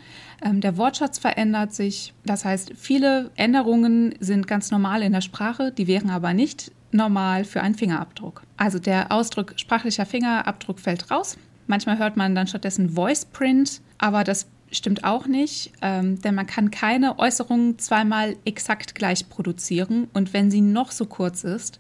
Ähm, 0.42 0.60
der 0.60 0.76
Wortschatz 0.76 1.18
verändert 1.18 1.72
sich. 1.74 2.12
Das 2.24 2.44
heißt, 2.44 2.72
viele 2.76 3.30
Änderungen 3.36 4.14
sind 4.18 4.48
ganz 4.48 4.70
normal 4.70 5.02
in 5.02 5.12
der 5.12 5.20
Sprache, 5.20 5.70
die 5.70 5.86
wären 5.86 6.10
aber 6.10 6.34
nicht 6.34 6.72
normal 6.92 7.44
für 7.44 7.60
einen 7.60 7.74
Fingerabdruck. 7.74 8.42
Also 8.56 8.78
der 8.78 9.12
Ausdruck 9.12 9.52
sprachlicher 9.56 10.06
Fingerabdruck 10.06 10.80
fällt 10.80 11.10
raus. 11.10 11.36
Manchmal 11.66 11.98
hört 11.98 12.16
man 12.16 12.34
dann 12.34 12.46
stattdessen 12.46 12.90
Voice 12.90 13.26
Print, 13.26 13.82
aber 13.98 14.24
das 14.24 14.46
stimmt 14.70 15.04
auch 15.04 15.26
nicht, 15.26 15.72
ähm, 15.82 16.20
denn 16.22 16.34
man 16.34 16.46
kann 16.46 16.70
keine 16.70 17.18
Äußerung 17.18 17.78
zweimal 17.78 18.36
exakt 18.44 18.94
gleich 18.94 19.28
produzieren 19.28 20.08
und 20.12 20.32
wenn 20.32 20.50
sie 20.50 20.60
noch 20.60 20.90
so 20.90 21.06
kurz 21.06 21.44
ist, 21.44 21.78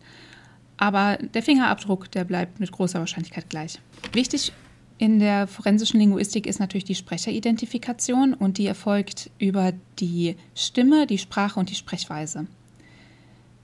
aber 0.76 1.18
der 1.34 1.42
Fingerabdruck, 1.42 2.10
der 2.10 2.24
bleibt 2.24 2.60
mit 2.60 2.72
großer 2.72 2.98
Wahrscheinlichkeit 2.98 3.48
gleich. 3.48 3.78
Wichtig 4.12 4.52
in 4.98 5.18
der 5.18 5.46
forensischen 5.46 6.00
Linguistik 6.00 6.46
ist 6.46 6.58
natürlich 6.58 6.84
die 6.84 6.94
Sprecheridentifikation 6.94 8.32
und 8.32 8.56
die 8.56 8.66
erfolgt 8.66 9.30
über 9.38 9.72
die 9.98 10.36
Stimme, 10.54 11.06
die 11.06 11.18
Sprache 11.18 11.60
und 11.60 11.68
die 11.70 11.74
Sprechweise. 11.74 12.46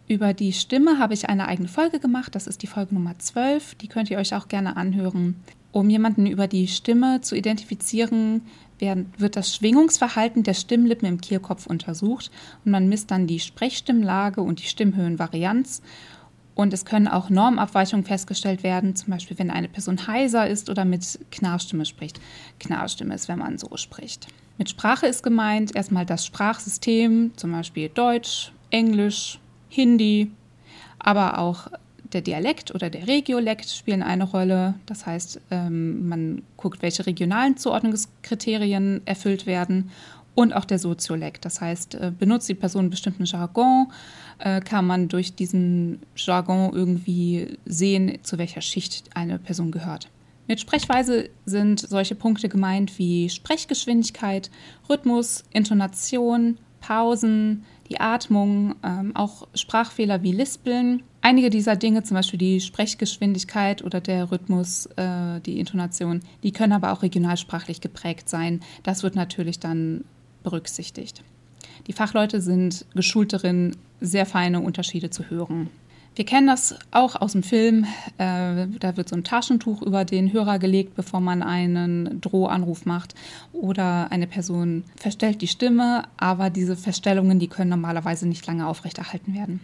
Über 0.09 0.35
die 0.35 0.53
Stimme 0.53 0.99
habe 0.99 1.15
ich 1.15 1.31
eine 1.31 1.49
eigene 1.49 1.69
Folge 1.69 2.01
gemacht, 2.01 2.35
das 2.35 2.47
ist 2.47 2.63
die 2.63 2.67
Folge 2.67 2.95
Nummer 2.95 3.19
12, 3.19 3.77
die 3.77 3.89
könnt 3.89 4.11
ihr 4.11 4.19
euch 4.19 4.35
auch 4.35 4.49
gerne 4.49 4.77
anhören. 4.77 5.37
Um 5.71 5.89
jemanden 5.89 6.27
über 6.27 6.49
die 6.49 6.69
Stimme 6.69 7.23
zu 7.23 7.35
identifizieren, 7.35 8.43
wird 9.17 9.37
das 9.37 9.55
Schwingungsverhalten 9.55 10.43
der 10.43 10.53
Stimmlippen 10.55 11.09
im 11.09 11.21
Kehlkopf 11.21 11.67
untersucht 11.67 12.31
und 12.65 12.73
man 12.73 12.89
misst 12.89 13.11
dann 13.11 13.27
die 13.27 13.41
Sprechstimmlage 13.41 14.43
und 14.43 14.61
die 14.61 14.67
Stimmhöhenvarianz 14.67 15.81
Und 16.55 16.75
es 16.75 16.85
können 16.85 17.09
auch 17.09 17.31
Normabweichungen 17.31 18.05
festgestellt 18.05 18.63
werden, 18.63 18.95
zum 18.95 19.11
Beispiel 19.11 19.39
wenn 19.39 19.51
eine 19.51 19.69
Person 19.69 20.07
heiser 20.07 20.47
ist 20.49 20.69
oder 20.69 20.85
mit 20.85 21.19
Knarrstimme 21.31 21.87
spricht. 21.87 22.21
Knarrstimme 22.61 23.15
ist, 23.15 23.29
wenn 23.29 23.39
man 23.39 23.59
so 23.59 23.77
spricht. 23.77 24.29
Mit 24.59 24.69
Sprache 24.69 25.07
ist 25.07 25.23
gemeint 25.23 25.75
erstmal 25.75 26.05
das 26.05 26.27
Sprachsystem, 26.27 27.33
zum 27.37 27.53
Beispiel 27.53 27.89
Deutsch, 27.89 28.53
Englisch, 28.71 29.41
Hindi, 29.69 30.31
aber 30.99 31.39
auch 31.39 31.69
der 32.13 32.21
Dialekt 32.21 32.75
oder 32.75 32.91
der 32.91 33.07
Regiolekt 33.07 33.69
spielen 33.71 34.03
eine 34.03 34.25
Rolle. 34.25 34.75
Das 34.85 35.07
heißt, 35.07 35.41
ähm, 35.51 36.09
man 36.09 36.43
guckt, 36.59 36.83
welche 36.83 37.07
regionalen 37.07 37.57
Zuordnungskriterien 37.57 39.01
erfüllt 39.07 39.47
werden 39.47 39.91
und 40.35 40.53
auch 40.53 40.65
der 40.65 40.79
Soziolekt. 40.79 41.45
Das 41.45 41.61
heißt, 41.61 41.95
äh, 41.95 42.13
benutzt 42.17 42.49
die 42.49 42.55
Person 42.55 42.81
einen 42.81 42.91
bestimmten 42.91 43.25
Jargon, 43.25 43.89
äh, 44.39 44.61
kann 44.61 44.87
man 44.87 45.09
durch 45.09 45.35
diesen 45.35 46.01
Jargon 46.17 46.73
irgendwie 46.73 47.59
sehen, 47.67 48.19
zu 48.23 48.39
welcher 48.39 48.61
Schicht 48.61 49.05
eine 49.15 49.39
Person 49.39 49.71
gehört. 49.71 50.09
Mit 50.49 50.61
Sprechweise 50.61 51.31
sind 51.45 51.81
solche 51.81 52.15
Punkte 52.15 52.49
gemeint 52.49 52.99
wie 52.99 53.29
Sprechgeschwindigkeit, 53.29 54.51
Rhythmus, 54.89 55.45
Intonation, 55.53 56.59
Pausen, 56.81 57.65
die 57.89 58.01
Atmung, 58.01 58.75
ähm, 58.83 59.15
auch 59.15 59.47
Sprachfehler 59.55 60.23
wie 60.23 60.33
Lispeln. 60.33 61.03
Einige 61.21 61.51
dieser 61.51 61.77
Dinge, 61.77 62.03
zum 62.03 62.17
Beispiel 62.17 62.39
die 62.39 62.61
Sprechgeschwindigkeit 62.61 63.85
oder 63.85 64.01
der 64.01 64.33
Rhythmus, 64.33 64.87
äh, 64.97 65.41
die 65.41 65.61
Intonation, 65.61 66.21
die 66.43 66.53
können 66.53 66.73
aber 66.73 66.93
auch 66.93 67.03
regionalsprachlich 67.03 67.81
geprägt 67.81 68.29
sein. 68.29 68.61
Das 68.83 69.05
wird 69.05 69.15
natürlich 69.15 69.61
dann 69.61 70.05
berücksichtigt. 70.43 71.23
Die 71.87 71.93
Fachleute 71.93 72.41
sind 72.41 72.87
geschult 72.95 73.33
darin, 73.33 73.77
sehr 74.01 74.27
feine 74.27 74.61
Unterschiede 74.61 75.11
zu 75.11 75.31
hören. 75.31 75.71
Wir 76.15 76.27
kennen 76.27 76.47
das 76.47 76.77
auch 76.91 77.17
aus 77.21 77.33
dem 77.33 77.43
Film. 77.43 77.87
Äh, 78.19 78.67
da 78.81 78.97
wird 78.97 79.09
so 79.09 79.17
ein 79.17 79.25
Taschentuch 79.25 79.81
über 79.81 80.05
den 80.05 80.33
Hörer 80.33 80.59
gelegt, 80.59 80.95
bevor 80.95 81.21
man 81.21 81.43
einen 81.43 82.21
Drohanruf 82.21 82.85
macht. 82.85 83.15
Oder 83.53 84.13
eine 84.13 84.27
Person 84.27 84.85
verstellt 84.97 85.41
die 85.41 85.49
Stimme, 85.49 86.05
aber 86.19 86.51
diese 86.51 86.77
Verstellungen, 86.77 87.39
die 87.39 87.49
können 87.49 87.71
normalerweise 87.71 88.29
nicht 88.29 88.47
lange 88.47 88.67
aufrechterhalten 88.67 89.35
werden. 89.35 89.61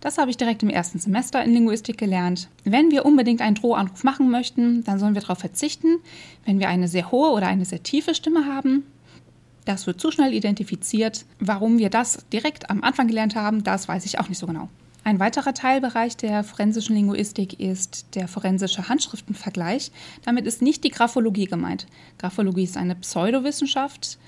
Das 0.00 0.18
habe 0.18 0.30
ich 0.30 0.36
direkt 0.36 0.64
im 0.64 0.68
ersten 0.68 0.98
Semester 0.98 1.42
in 1.42 1.54
Linguistik 1.54 1.96
gelernt. 1.96 2.48
Wenn 2.64 2.90
wir 2.90 3.06
unbedingt 3.06 3.40
einen 3.40 3.54
Drohanruf 3.54 4.02
machen 4.04 4.30
möchten, 4.30 4.82
dann 4.84 4.98
sollen 4.98 5.14
wir 5.14 5.22
darauf 5.22 5.38
verzichten. 5.38 6.00
Wenn 6.44 6.58
wir 6.58 6.68
eine 6.68 6.88
sehr 6.88 7.12
hohe 7.12 7.30
oder 7.30 7.46
eine 7.46 7.64
sehr 7.64 7.82
tiefe 7.84 8.14
Stimme 8.14 8.46
haben, 8.46 8.82
das 9.64 9.86
wird 9.86 10.00
zu 10.00 10.10
schnell 10.10 10.32
identifiziert. 10.32 11.24
Warum 11.38 11.78
wir 11.78 11.90
das 11.90 12.26
direkt 12.32 12.70
am 12.70 12.82
Anfang 12.82 13.08
gelernt 13.08 13.36
haben, 13.36 13.64
das 13.64 13.88
weiß 13.88 14.04
ich 14.06 14.18
auch 14.18 14.28
nicht 14.28 14.38
so 14.38 14.46
genau. 14.46 14.68
Ein 15.04 15.18
weiterer 15.18 15.52
Teilbereich 15.52 16.16
der 16.16 16.44
forensischen 16.44 16.94
Linguistik 16.94 17.58
ist 17.58 18.14
der 18.14 18.28
forensische 18.28 18.88
Handschriftenvergleich. 18.88 19.90
Damit 20.24 20.46
ist 20.46 20.62
nicht 20.62 20.84
die 20.84 20.90
Graphologie 20.90 21.46
gemeint. 21.46 21.86
Graphologie 22.18 22.62
ist 22.62 22.76
eine 22.76 22.94
Pseudowissenschaft, 22.94 24.18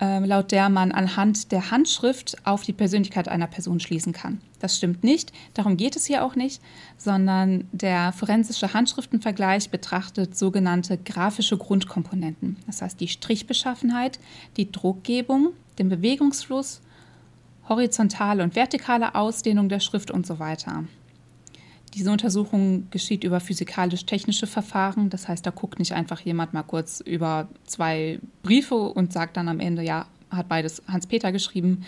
äh, 0.00 0.24
laut 0.24 0.52
der 0.52 0.68
man 0.68 0.92
anhand 0.92 1.52
der 1.52 1.70
Handschrift 1.70 2.36
auf 2.44 2.62
die 2.62 2.72
Persönlichkeit 2.72 3.28
einer 3.28 3.46
Person 3.46 3.80
schließen 3.80 4.12
kann. 4.12 4.40
Das 4.60 4.76
stimmt 4.76 5.04
nicht, 5.04 5.32
darum 5.54 5.76
geht 5.76 5.96
es 5.96 6.06
hier 6.06 6.24
auch 6.24 6.34
nicht, 6.34 6.60
sondern 6.96 7.68
der 7.72 8.12
forensische 8.12 8.72
Handschriftenvergleich 8.72 9.70
betrachtet 9.70 10.36
sogenannte 10.36 10.98
grafische 10.98 11.56
Grundkomponenten. 11.56 12.56
Das 12.66 12.82
heißt 12.82 13.00
die 13.00 13.08
Strichbeschaffenheit, 13.08 14.18
die 14.56 14.70
Druckgebung, 14.70 15.50
den 15.78 15.88
Bewegungsfluss 15.88 16.80
horizontale 17.68 18.42
und 18.42 18.56
vertikale 18.56 19.14
Ausdehnung 19.14 19.68
der 19.68 19.80
Schrift 19.80 20.10
und 20.10 20.26
so 20.26 20.38
weiter. 20.38 20.84
Diese 21.94 22.10
Untersuchung 22.10 22.90
geschieht 22.90 23.24
über 23.24 23.40
physikalisch-technische 23.40 24.46
Verfahren. 24.46 25.10
Das 25.10 25.28
heißt, 25.28 25.44
da 25.44 25.50
guckt 25.50 25.78
nicht 25.78 25.92
einfach 25.92 26.20
jemand 26.20 26.52
mal 26.52 26.62
kurz 26.62 27.00
über 27.00 27.48
zwei 27.64 28.20
Briefe 28.42 28.74
und 28.74 29.12
sagt 29.12 29.36
dann 29.36 29.48
am 29.48 29.60
Ende, 29.60 29.82
ja, 29.82 30.06
hat 30.30 30.48
beides 30.48 30.82
Hans-Peter 30.88 31.32
geschrieben, 31.32 31.84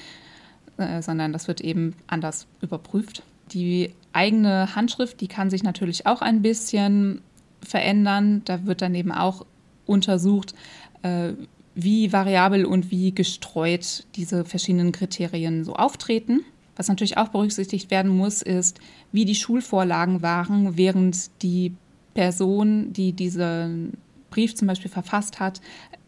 äh, 0.78 1.02
sondern 1.02 1.32
das 1.32 1.48
wird 1.48 1.60
eben 1.60 1.94
anders 2.06 2.46
überprüft. 2.62 3.22
Die 3.52 3.92
eigene 4.12 4.74
Handschrift, 4.74 5.20
die 5.20 5.28
kann 5.28 5.50
sich 5.50 5.62
natürlich 5.62 6.06
auch 6.06 6.22
ein 6.22 6.42
bisschen 6.42 7.20
verändern. 7.62 8.42
Da 8.44 8.64
wird 8.66 8.82
dann 8.82 8.94
eben 8.94 9.12
auch 9.12 9.44
untersucht, 9.86 10.54
äh, 11.02 11.32
wie 11.74 12.12
variabel 12.12 12.64
und 12.64 12.90
wie 12.90 13.12
gestreut 13.12 14.04
diese 14.16 14.44
verschiedenen 14.44 14.92
Kriterien 14.92 15.64
so 15.64 15.74
auftreten. 15.74 16.40
Was 16.80 16.88
natürlich 16.88 17.18
auch 17.18 17.28
berücksichtigt 17.28 17.90
werden 17.90 18.10
muss, 18.10 18.40
ist, 18.40 18.80
wie 19.12 19.26
die 19.26 19.34
Schulvorlagen 19.34 20.22
waren, 20.22 20.78
während 20.78 21.42
die 21.42 21.74
Person, 22.14 22.94
die 22.94 23.12
diesen 23.12 23.98
Brief 24.30 24.54
zum 24.54 24.66
Beispiel 24.66 24.90
verfasst 24.90 25.40
hat, 25.40 25.60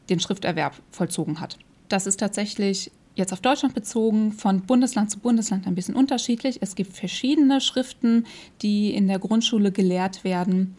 den 0.08 0.18
Schrifterwerb 0.18 0.80
vollzogen 0.90 1.40
hat. 1.40 1.58
Das 1.90 2.06
ist 2.06 2.20
tatsächlich 2.20 2.90
jetzt 3.16 3.34
auf 3.34 3.42
Deutschland 3.42 3.74
bezogen 3.74 4.32
von 4.32 4.62
Bundesland 4.62 5.10
zu 5.10 5.18
Bundesland 5.18 5.66
ein 5.66 5.74
bisschen 5.74 5.94
unterschiedlich. 5.94 6.62
Es 6.62 6.74
gibt 6.74 6.96
verschiedene 6.96 7.60
Schriften, 7.60 8.24
die 8.62 8.94
in 8.94 9.08
der 9.08 9.18
Grundschule 9.18 9.72
gelehrt 9.72 10.24
werden. 10.24 10.74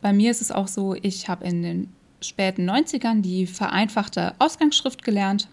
Bei 0.00 0.12
mir 0.12 0.32
ist 0.32 0.42
es 0.42 0.50
auch 0.50 0.66
so, 0.66 0.96
ich 1.00 1.28
habe 1.28 1.44
in 1.44 1.62
den 1.62 1.92
späten 2.20 2.68
90ern 2.68 3.20
die 3.20 3.46
vereinfachte 3.46 4.34
Ausgangsschrift 4.40 5.04
gelernt. 5.04 5.48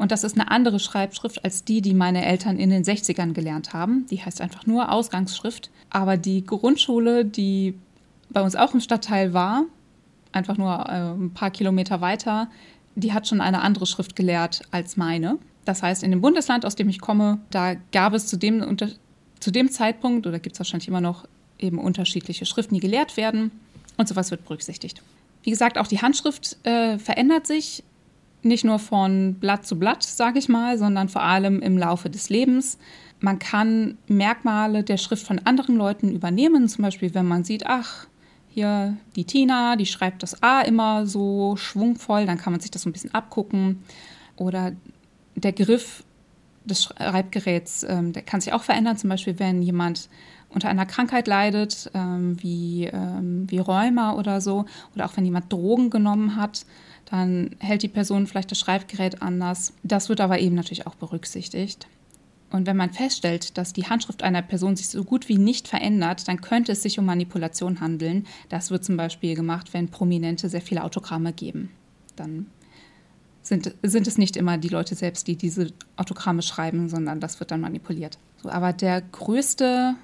Und 0.00 0.12
das 0.12 0.24
ist 0.24 0.34
eine 0.34 0.50
andere 0.50 0.80
Schreibschrift 0.80 1.44
als 1.44 1.62
die, 1.62 1.82
die 1.82 1.92
meine 1.92 2.24
Eltern 2.24 2.58
in 2.58 2.70
den 2.70 2.84
60ern 2.84 3.34
gelernt 3.34 3.74
haben. 3.74 4.06
Die 4.06 4.24
heißt 4.24 4.40
einfach 4.40 4.64
nur 4.64 4.90
Ausgangsschrift. 4.90 5.68
Aber 5.90 6.16
die 6.16 6.42
Grundschule, 6.42 7.26
die 7.26 7.74
bei 8.30 8.40
uns 8.40 8.56
auch 8.56 8.72
im 8.72 8.80
Stadtteil 8.80 9.34
war, 9.34 9.64
einfach 10.32 10.56
nur 10.56 10.70
äh, 10.88 11.12
ein 11.12 11.34
paar 11.34 11.50
Kilometer 11.50 12.00
weiter, 12.00 12.48
die 12.94 13.12
hat 13.12 13.28
schon 13.28 13.42
eine 13.42 13.60
andere 13.60 13.84
Schrift 13.84 14.16
gelehrt 14.16 14.62
als 14.70 14.96
meine. 14.96 15.36
Das 15.66 15.82
heißt, 15.82 16.02
in 16.02 16.12
dem 16.12 16.22
Bundesland, 16.22 16.64
aus 16.64 16.76
dem 16.76 16.88
ich 16.88 17.02
komme, 17.02 17.38
da 17.50 17.74
gab 17.92 18.14
es 18.14 18.26
zu 18.26 18.38
dem, 18.38 18.78
zu 19.38 19.50
dem 19.50 19.70
Zeitpunkt, 19.70 20.26
oder 20.26 20.38
gibt 20.38 20.54
es 20.54 20.60
wahrscheinlich 20.60 20.88
immer 20.88 21.02
noch, 21.02 21.26
eben 21.58 21.78
unterschiedliche 21.78 22.46
Schriften, 22.46 22.74
die 22.74 22.80
gelehrt 22.80 23.18
werden. 23.18 23.50
Und 23.98 24.08
sowas 24.08 24.30
wird 24.30 24.44
berücksichtigt. 24.44 25.02
Wie 25.42 25.50
gesagt, 25.50 25.76
auch 25.76 25.88
die 25.88 26.00
Handschrift 26.00 26.56
äh, 26.64 26.98
verändert 26.98 27.46
sich 27.46 27.84
nicht 28.42 28.64
nur 28.64 28.78
von 28.78 29.34
Blatt 29.34 29.66
zu 29.66 29.78
Blatt, 29.78 30.02
sage 30.02 30.38
ich 30.38 30.48
mal, 30.48 30.78
sondern 30.78 31.08
vor 31.08 31.22
allem 31.22 31.60
im 31.60 31.76
Laufe 31.78 32.10
des 32.10 32.30
Lebens. 32.30 32.78
Man 33.20 33.38
kann 33.38 33.98
Merkmale 34.06 34.82
der 34.82 34.96
Schrift 34.96 35.26
von 35.26 35.40
anderen 35.44 35.76
Leuten 35.76 36.10
übernehmen, 36.12 36.68
zum 36.68 36.82
Beispiel 36.82 37.14
wenn 37.14 37.26
man 37.26 37.44
sieht, 37.44 37.66
ach, 37.66 38.06
hier 38.48 38.96
die 39.14 39.24
Tina, 39.24 39.76
die 39.76 39.86
schreibt 39.86 40.22
das 40.22 40.42
A 40.42 40.62
immer 40.62 41.06
so 41.06 41.56
schwungvoll, 41.56 42.26
dann 42.26 42.38
kann 42.38 42.52
man 42.52 42.60
sich 42.60 42.70
das 42.70 42.82
so 42.82 42.88
ein 42.88 42.92
bisschen 42.92 43.14
abgucken. 43.14 43.82
Oder 44.36 44.72
der 45.36 45.52
Griff 45.52 46.02
des 46.64 46.84
Schreibgeräts, 46.84 47.84
ähm, 47.88 48.12
der 48.12 48.22
kann 48.22 48.40
sich 48.40 48.52
auch 48.52 48.62
verändern, 48.62 48.96
zum 48.96 49.10
Beispiel 49.10 49.38
wenn 49.38 49.62
jemand 49.62 50.08
unter 50.48 50.68
einer 50.68 50.86
Krankheit 50.86 51.28
leidet, 51.28 51.90
ähm, 51.94 52.42
wie, 52.42 52.86
ähm, 52.86 53.48
wie 53.48 53.58
Rheuma 53.58 54.14
oder 54.14 54.40
so, 54.40 54.64
oder 54.94 55.06
auch 55.06 55.16
wenn 55.16 55.24
jemand 55.24 55.52
Drogen 55.52 55.90
genommen 55.90 56.36
hat, 56.36 56.66
dann 57.10 57.56
hält 57.58 57.82
die 57.82 57.88
Person 57.88 58.26
vielleicht 58.26 58.50
das 58.50 58.60
Schreibgerät 58.60 59.20
anders. 59.20 59.72
Das 59.82 60.08
wird 60.08 60.20
aber 60.20 60.38
eben 60.38 60.54
natürlich 60.54 60.86
auch 60.86 60.94
berücksichtigt. 60.94 61.88
Und 62.50 62.66
wenn 62.66 62.76
man 62.76 62.92
feststellt, 62.92 63.56
dass 63.58 63.72
die 63.72 63.86
Handschrift 63.86 64.22
einer 64.22 64.42
Person 64.42 64.76
sich 64.76 64.88
so 64.88 65.04
gut 65.04 65.28
wie 65.28 65.38
nicht 65.38 65.68
verändert, 65.68 66.26
dann 66.26 66.40
könnte 66.40 66.72
es 66.72 66.82
sich 66.82 66.98
um 66.98 67.04
Manipulation 67.04 67.80
handeln. 67.80 68.26
Das 68.48 68.70
wird 68.70 68.84
zum 68.84 68.96
Beispiel 68.96 69.34
gemacht, 69.34 69.72
wenn 69.72 69.88
Prominente 69.88 70.48
sehr 70.48 70.60
viele 70.60 70.82
Autogramme 70.84 71.32
geben. 71.32 71.70
Dann 72.16 72.46
sind, 73.42 73.74
sind 73.82 74.06
es 74.06 74.18
nicht 74.18 74.36
immer 74.36 74.58
die 74.58 74.68
Leute 74.68 74.94
selbst, 74.94 75.26
die 75.28 75.36
diese 75.36 75.72
Autogramme 75.96 76.42
schreiben, 76.42 76.88
sondern 76.88 77.20
das 77.20 77.40
wird 77.40 77.52
dann 77.52 77.60
manipuliert. 77.60 78.18
So, 78.42 78.50
aber 78.50 78.72
der 78.72 79.00
größte 79.00 79.94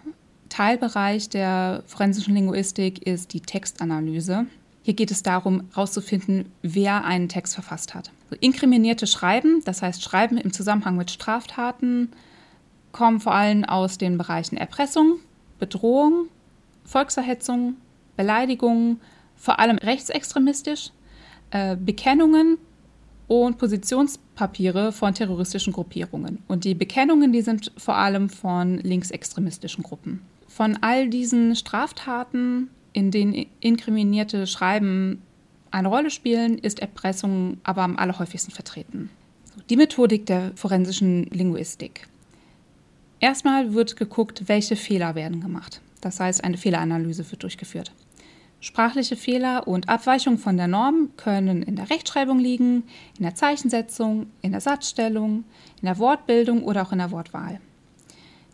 Teilbereich 0.48 1.28
der 1.28 1.82
forensischen 1.86 2.34
Linguistik 2.34 3.06
ist 3.06 3.32
die 3.32 3.40
Textanalyse. 3.40 4.46
Hier 4.86 4.94
geht 4.94 5.10
es 5.10 5.24
darum, 5.24 5.64
herauszufinden, 5.74 6.52
wer 6.62 7.04
einen 7.04 7.28
Text 7.28 7.54
verfasst 7.54 7.96
hat. 7.96 8.12
So, 8.30 8.36
inkriminierte 8.38 9.08
Schreiben, 9.08 9.60
das 9.64 9.82
heißt 9.82 10.00
Schreiben 10.00 10.38
im 10.38 10.52
Zusammenhang 10.52 10.96
mit 10.96 11.10
Straftaten, 11.10 12.12
kommen 12.92 13.18
vor 13.18 13.34
allem 13.34 13.64
aus 13.64 13.98
den 13.98 14.16
Bereichen 14.16 14.56
Erpressung, 14.56 15.18
Bedrohung, 15.58 16.28
Volkserhetzung, 16.84 17.74
Beleidigung, 18.16 19.00
vor 19.34 19.58
allem 19.58 19.78
rechtsextremistisch, 19.78 20.92
äh, 21.50 21.74
Bekennungen 21.74 22.56
und 23.26 23.58
Positionspapiere 23.58 24.92
von 24.92 25.12
terroristischen 25.14 25.72
Gruppierungen. 25.72 26.44
Und 26.46 26.62
die 26.62 26.76
Bekennungen, 26.76 27.32
die 27.32 27.42
sind 27.42 27.72
vor 27.76 27.96
allem 27.96 28.28
von 28.28 28.78
linksextremistischen 28.78 29.82
Gruppen. 29.82 30.22
Von 30.46 30.78
all 30.80 31.08
diesen 31.08 31.56
Straftaten, 31.56 32.70
in 32.96 33.10
denen 33.10 33.44
inkriminierte 33.60 34.46
Schreiben 34.46 35.20
eine 35.70 35.88
Rolle 35.88 36.08
spielen, 36.10 36.56
ist 36.56 36.78
Erpressung 36.78 37.58
aber 37.62 37.82
am 37.82 37.98
allerhäufigsten 37.98 38.54
vertreten. 38.54 39.10
Die 39.68 39.76
Methodik 39.76 40.24
der 40.24 40.52
forensischen 40.54 41.24
Linguistik. 41.24 42.08
Erstmal 43.20 43.74
wird 43.74 43.98
geguckt, 43.98 44.44
welche 44.46 44.76
Fehler 44.76 45.14
werden 45.14 45.42
gemacht. 45.42 45.82
Das 46.00 46.20
heißt, 46.20 46.42
eine 46.42 46.56
Fehleranalyse 46.56 47.30
wird 47.30 47.42
durchgeführt. 47.42 47.92
Sprachliche 48.60 49.16
Fehler 49.16 49.68
und 49.68 49.90
Abweichungen 49.90 50.38
von 50.38 50.56
der 50.56 50.66
Norm 50.66 51.10
können 51.18 51.62
in 51.62 51.76
der 51.76 51.90
Rechtschreibung 51.90 52.38
liegen, 52.38 52.84
in 53.18 53.24
der 53.24 53.34
Zeichensetzung, 53.34 54.28
in 54.40 54.52
der 54.52 54.62
Satzstellung, 54.62 55.44
in 55.82 55.84
der 55.84 55.98
Wortbildung 55.98 56.64
oder 56.64 56.80
auch 56.80 56.92
in 56.92 56.98
der 56.98 57.10
Wortwahl. 57.10 57.60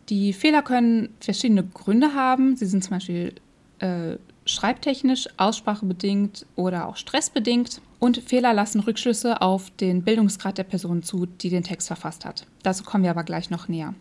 Die 0.09 0.33
Fehler 0.33 0.63
können 0.63 1.15
verschiedene 1.21 1.63
Gründe 1.63 2.13
haben. 2.13 2.57
Sie 2.57 2.65
sind 2.65 2.83
zum 2.83 2.91
Beispiel 2.91 3.35
äh, 3.79 4.17
schreibtechnisch, 4.45 5.27
aussprachebedingt 5.37 6.45
oder 6.55 6.87
auch 6.87 6.97
stressbedingt. 6.97 7.81
Und 7.99 8.17
Fehler 8.17 8.53
lassen 8.53 8.81
Rückschlüsse 8.81 9.41
auf 9.41 9.69
den 9.71 10.03
Bildungsgrad 10.03 10.57
der 10.57 10.63
Person 10.63 11.03
zu, 11.03 11.25
die 11.25 11.49
den 11.49 11.63
Text 11.63 11.87
verfasst 11.87 12.25
hat. 12.25 12.45
Dazu 12.61 12.83
kommen 12.83 13.03
wir 13.03 13.11
aber 13.11 13.23
gleich 13.23 13.49
noch 13.49 13.67
näher. 13.67 13.93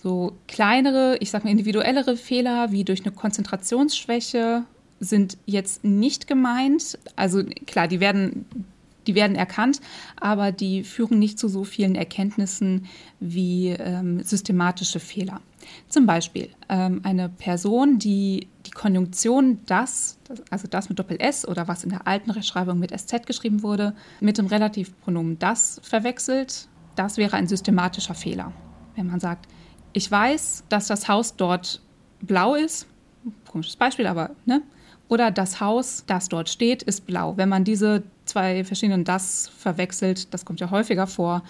So 0.00 0.36
kleinere, 0.46 1.16
ich 1.20 1.30
sage 1.30 1.44
mal 1.44 1.50
individuellere 1.50 2.16
Fehler 2.16 2.70
wie 2.70 2.84
durch 2.84 3.04
eine 3.04 3.14
Konzentrationsschwäche 3.14 4.64
sind 5.00 5.38
jetzt 5.46 5.82
nicht 5.84 6.26
gemeint. 6.26 6.98
Also 7.16 7.42
klar, 7.66 7.88
die 7.88 8.00
werden, 8.00 8.44
die 9.06 9.14
werden 9.14 9.34
erkannt, 9.34 9.80
aber 10.20 10.52
die 10.52 10.84
führen 10.84 11.18
nicht 11.18 11.38
zu 11.38 11.48
so 11.48 11.64
vielen 11.64 11.94
Erkenntnissen 11.94 12.86
wie 13.18 13.70
ähm, 13.70 14.22
systematische 14.22 15.00
Fehler. 15.00 15.40
Zum 15.88 16.06
Beispiel 16.06 16.50
ähm, 16.68 17.00
eine 17.04 17.28
Person, 17.28 17.98
die 17.98 18.48
die 18.66 18.70
Konjunktion 18.70 19.60
das, 19.66 20.18
also 20.50 20.66
das 20.68 20.88
mit 20.88 20.98
Doppel-S 20.98 21.46
oder 21.46 21.68
was 21.68 21.84
in 21.84 21.90
der 21.90 22.06
alten 22.06 22.30
Rechtschreibung 22.30 22.78
mit 22.78 22.98
SZ 22.98 23.26
geschrieben 23.26 23.62
wurde, 23.62 23.94
mit 24.20 24.38
dem 24.38 24.46
Relativpronomen 24.46 25.38
das 25.38 25.80
verwechselt, 25.82 26.68
das 26.96 27.16
wäre 27.16 27.36
ein 27.36 27.46
systematischer 27.46 28.14
Fehler. 28.14 28.52
Wenn 28.96 29.06
man 29.06 29.20
sagt, 29.20 29.46
ich 29.92 30.10
weiß, 30.10 30.64
dass 30.68 30.86
das 30.86 31.08
Haus 31.08 31.36
dort 31.36 31.80
blau 32.20 32.54
ist, 32.54 32.86
komisches 33.48 33.76
Beispiel, 33.76 34.06
aber 34.06 34.30
ne? 34.44 34.62
Oder 35.08 35.30
das 35.30 35.60
Haus, 35.60 36.04
das 36.06 36.28
dort 36.28 36.48
steht, 36.48 36.82
ist 36.82 37.06
blau. 37.06 37.36
Wenn 37.36 37.48
man 37.48 37.62
diese 37.64 38.02
zwei 38.24 38.64
verschiedenen 38.64 39.04
das 39.04 39.48
verwechselt, 39.48 40.32
das 40.32 40.46
kommt 40.46 40.60
ja 40.60 40.70
häufiger 40.70 41.06
vor, 41.06 41.42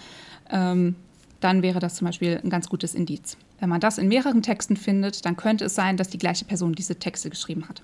ähm, 0.49 0.95
dann 1.39 1.61
wäre 1.61 1.79
das 1.79 1.95
zum 1.95 2.05
Beispiel 2.05 2.39
ein 2.43 2.49
ganz 2.49 2.67
gutes 2.67 2.93
Indiz. 2.93 3.37
Wenn 3.59 3.69
man 3.69 3.79
das 3.79 3.97
in 3.97 4.07
mehreren 4.07 4.41
Texten 4.41 4.75
findet, 4.75 5.25
dann 5.25 5.37
könnte 5.37 5.65
es 5.65 5.75
sein, 5.75 5.97
dass 5.97 6.09
die 6.09 6.17
gleiche 6.17 6.45
Person 6.45 6.73
diese 6.73 6.95
Texte 6.95 7.29
geschrieben 7.29 7.67
hat. 7.69 7.81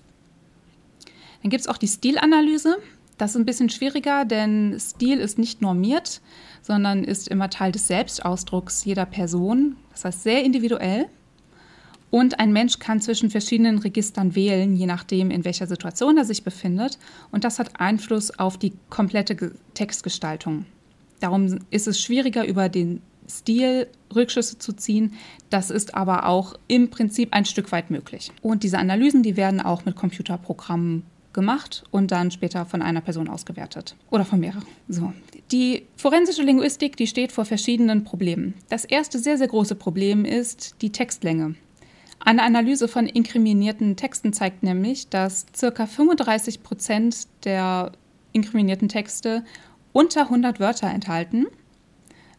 Dann 1.42 1.50
gibt 1.50 1.62
es 1.62 1.68
auch 1.68 1.78
die 1.78 1.88
Stilanalyse. 1.88 2.78
Das 3.18 3.32
ist 3.32 3.38
ein 3.38 3.46
bisschen 3.46 3.70
schwieriger, 3.70 4.26
denn 4.26 4.78
Stil 4.80 5.20
ist 5.20 5.38
nicht 5.38 5.62
normiert, 5.62 6.22
sondern 6.62 7.04
ist 7.04 7.28
immer 7.28 7.50
Teil 7.50 7.72
des 7.72 7.88
Selbstausdrucks 7.88 8.84
jeder 8.84 9.06
Person. 9.06 9.76
Das 9.92 10.06
heißt 10.06 10.24
sehr 10.24 10.44
individuell. 10.44 11.08
Und 12.10 12.40
ein 12.40 12.52
Mensch 12.52 12.80
kann 12.80 13.00
zwischen 13.00 13.30
verschiedenen 13.30 13.80
Registern 13.80 14.36
wählen, 14.36 14.76
je 14.76 14.86
nachdem, 14.86 15.32
in 15.32 15.46
welcher 15.46 15.66
Situation 15.66 16.18
er 16.18 16.26
sich 16.26 16.44
befindet. 16.44 17.00
Und 17.32 17.46
das 17.46 17.58
hat 17.58 17.80
Einfluss 17.80 18.38
auf 18.38 18.58
die 18.58 18.74
komplette 18.90 19.54
Textgestaltung. 19.74 20.66
Darum 21.22 21.60
ist 21.70 21.88
es 21.88 22.02
schwieriger, 22.02 22.46
über 22.46 22.68
den 22.68 23.02
Stil 23.40 23.88
Rückschlüsse 24.14 24.58
zu 24.58 24.74
ziehen. 24.74 25.14
Das 25.50 25.70
ist 25.70 25.96
aber 25.96 26.28
auch 26.28 26.56
im 26.68 26.90
Prinzip 26.90 27.34
ein 27.34 27.46
Stück 27.46 27.72
weit 27.72 27.90
möglich. 27.90 28.32
Und 28.42 28.64
diese 28.64 28.78
Analysen, 28.78 29.24
die 29.24 29.38
werden 29.38 29.62
auch 29.62 29.86
mit 29.86 29.96
Computerprogrammen 29.96 31.04
gemacht 31.34 31.84
und 31.92 32.12
dann 32.12 32.32
später 32.32 32.66
von 32.66 32.82
einer 32.82 33.02
Person 33.02 33.30
ausgewertet 33.30 33.96
oder 34.10 34.26
von 34.26 34.40
mehreren. 34.40 34.66
So. 34.88 35.14
Die 35.52 35.86
forensische 35.96 36.44
Linguistik, 36.44 36.98
die 36.98 37.08
steht 37.08 37.32
vor 37.32 37.46
verschiedenen 37.46 38.04
Problemen. 38.04 38.54
Das 38.70 38.86
erste 38.86 39.20
sehr, 39.20 39.38
sehr 39.38 39.48
große 39.48 39.76
Problem 39.76 40.26
ist 40.26 40.76
die 40.82 40.92
Textlänge. 40.92 41.56
Eine 42.20 42.44
Analyse 42.44 42.88
von 42.88 43.08
inkriminierten 43.08 43.96
Texten 43.96 44.32
zeigt 44.32 44.62
nämlich, 44.62 45.10
dass 45.10 45.46
ca. 45.60 45.88
35 45.88 46.62
Prozent 46.62 47.28
der 47.46 47.94
inkriminierten 48.32 48.90
Texte 48.90 49.44
unter 49.92 50.24
100 50.24 50.60
Wörter 50.60 50.88
enthalten 50.88 51.48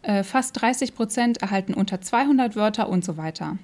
äh, 0.02 0.22
fast 0.22 0.60
30 0.60 0.94
Prozent 0.94 1.42
erhalten 1.42 1.74
unter 1.74 2.00
200 2.00 2.56
Wörter 2.56 2.88
und 2.88 3.04
so 3.04 3.16
weiter. 3.16 3.58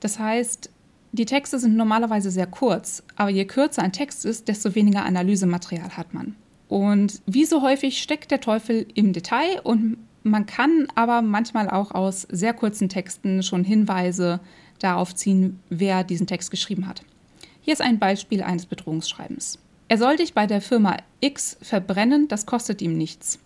Das 0.00 0.18
heißt, 0.18 0.70
die 1.12 1.26
Texte 1.26 1.58
sind 1.58 1.76
normalerweise 1.76 2.30
sehr 2.30 2.46
kurz, 2.46 3.02
aber 3.16 3.30
je 3.30 3.44
kürzer 3.44 3.82
ein 3.82 3.92
Text 3.92 4.24
ist, 4.24 4.48
desto 4.48 4.74
weniger 4.74 5.04
Analysematerial 5.04 5.96
hat 5.96 6.14
man. 6.14 6.36
Und 6.68 7.20
wie 7.26 7.44
so 7.44 7.62
häufig 7.62 8.00
steckt 8.00 8.30
der 8.30 8.40
Teufel 8.40 8.86
im 8.94 9.12
Detail 9.12 9.60
und 9.64 9.96
man 10.22 10.46
kann 10.46 10.86
aber 10.94 11.20
manchmal 11.22 11.68
auch 11.68 11.90
aus 11.90 12.22
sehr 12.30 12.54
kurzen 12.54 12.88
Texten 12.88 13.42
schon 13.42 13.64
Hinweise 13.64 14.40
darauf 14.78 15.14
ziehen, 15.14 15.60
wer 15.68 16.04
diesen 16.04 16.26
Text 16.26 16.50
geschrieben 16.50 16.86
hat. 16.86 17.02
Hier 17.60 17.72
ist 17.72 17.82
ein 17.82 17.98
Beispiel 17.98 18.42
eines 18.42 18.66
Bedrohungsschreibens. 18.66 19.58
Er 19.88 19.98
soll 19.98 20.16
dich 20.16 20.34
bei 20.34 20.46
der 20.46 20.60
Firma 20.60 20.98
X 21.20 21.56
verbrennen, 21.60 22.28
das 22.28 22.46
kostet 22.46 22.80
ihm 22.80 22.96
nichts. 22.96 23.40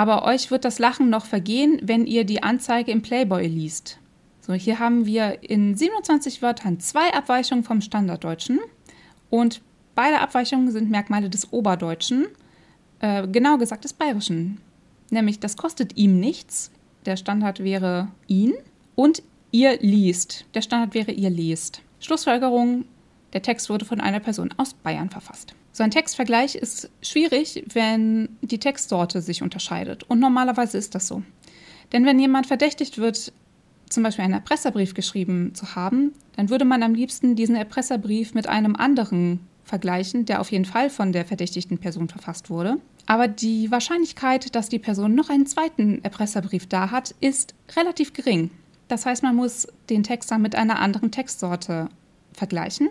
Aber 0.00 0.24
euch 0.24 0.50
wird 0.50 0.64
das 0.64 0.78
Lachen 0.78 1.10
noch 1.10 1.26
vergehen, 1.26 1.78
wenn 1.82 2.06
ihr 2.06 2.24
die 2.24 2.42
Anzeige 2.42 2.90
im 2.90 3.02
Playboy 3.02 3.46
liest. 3.46 3.98
So, 4.40 4.54
hier 4.54 4.78
haben 4.78 5.04
wir 5.04 5.42
in 5.42 5.76
27 5.76 6.40
Wörtern 6.40 6.80
zwei 6.80 7.12
Abweichungen 7.12 7.64
vom 7.64 7.82
Standarddeutschen 7.82 8.60
und 9.28 9.60
beide 9.94 10.20
Abweichungen 10.20 10.70
sind 10.70 10.90
Merkmale 10.90 11.28
des 11.28 11.52
Oberdeutschen, 11.52 12.28
äh, 13.00 13.28
genau 13.28 13.58
gesagt 13.58 13.84
des 13.84 13.92
Bayerischen. 13.92 14.62
Nämlich, 15.10 15.38
das 15.38 15.58
kostet 15.58 15.98
ihm 15.98 16.18
nichts, 16.18 16.70
der 17.04 17.18
Standard 17.18 17.62
wäre 17.62 18.08
ihn, 18.26 18.54
und 18.94 19.22
ihr 19.50 19.76
liest, 19.82 20.46
der 20.54 20.62
Standard 20.62 20.94
wäre 20.94 21.12
ihr 21.12 21.28
lest. 21.28 21.82
Schlussfolgerung, 22.00 22.86
der 23.34 23.42
Text 23.42 23.68
wurde 23.68 23.84
von 23.84 24.00
einer 24.00 24.20
Person 24.20 24.54
aus 24.56 24.72
Bayern 24.72 25.10
verfasst. 25.10 25.54
So 25.72 25.82
ein 25.82 25.90
Textvergleich 25.90 26.56
ist 26.56 26.90
schwierig, 27.00 27.64
wenn 27.72 28.36
die 28.42 28.58
Textsorte 28.58 29.22
sich 29.22 29.42
unterscheidet. 29.42 30.02
Und 30.04 30.18
normalerweise 30.18 30.78
ist 30.78 30.94
das 30.94 31.06
so. 31.06 31.22
Denn 31.92 32.04
wenn 32.04 32.18
jemand 32.18 32.46
verdächtigt 32.46 32.98
wird, 32.98 33.32
zum 33.88 34.02
Beispiel 34.02 34.24
einen 34.24 34.34
Erpresserbrief 34.34 34.94
geschrieben 34.94 35.54
zu 35.54 35.74
haben, 35.74 36.12
dann 36.36 36.50
würde 36.50 36.64
man 36.64 36.82
am 36.82 36.94
liebsten 36.94 37.36
diesen 37.36 37.56
Erpresserbrief 37.56 38.34
mit 38.34 38.48
einem 38.48 38.76
anderen 38.76 39.40
vergleichen, 39.64 40.24
der 40.24 40.40
auf 40.40 40.50
jeden 40.50 40.64
Fall 40.64 40.90
von 40.90 41.12
der 41.12 41.24
verdächtigten 41.24 41.78
Person 41.78 42.08
verfasst 42.08 42.50
wurde. 42.50 42.78
Aber 43.06 43.28
die 43.28 43.70
Wahrscheinlichkeit, 43.70 44.54
dass 44.54 44.68
die 44.68 44.78
Person 44.78 45.14
noch 45.14 45.30
einen 45.30 45.46
zweiten 45.46 46.02
Erpresserbrief 46.04 46.66
da 46.66 46.90
hat, 46.90 47.14
ist 47.20 47.54
relativ 47.76 48.12
gering. 48.12 48.50
Das 48.88 49.06
heißt, 49.06 49.22
man 49.22 49.36
muss 49.36 49.68
den 49.88 50.02
Text 50.02 50.30
dann 50.30 50.42
mit 50.42 50.54
einer 50.54 50.80
anderen 50.80 51.10
Textsorte 51.10 51.88
vergleichen. 52.32 52.88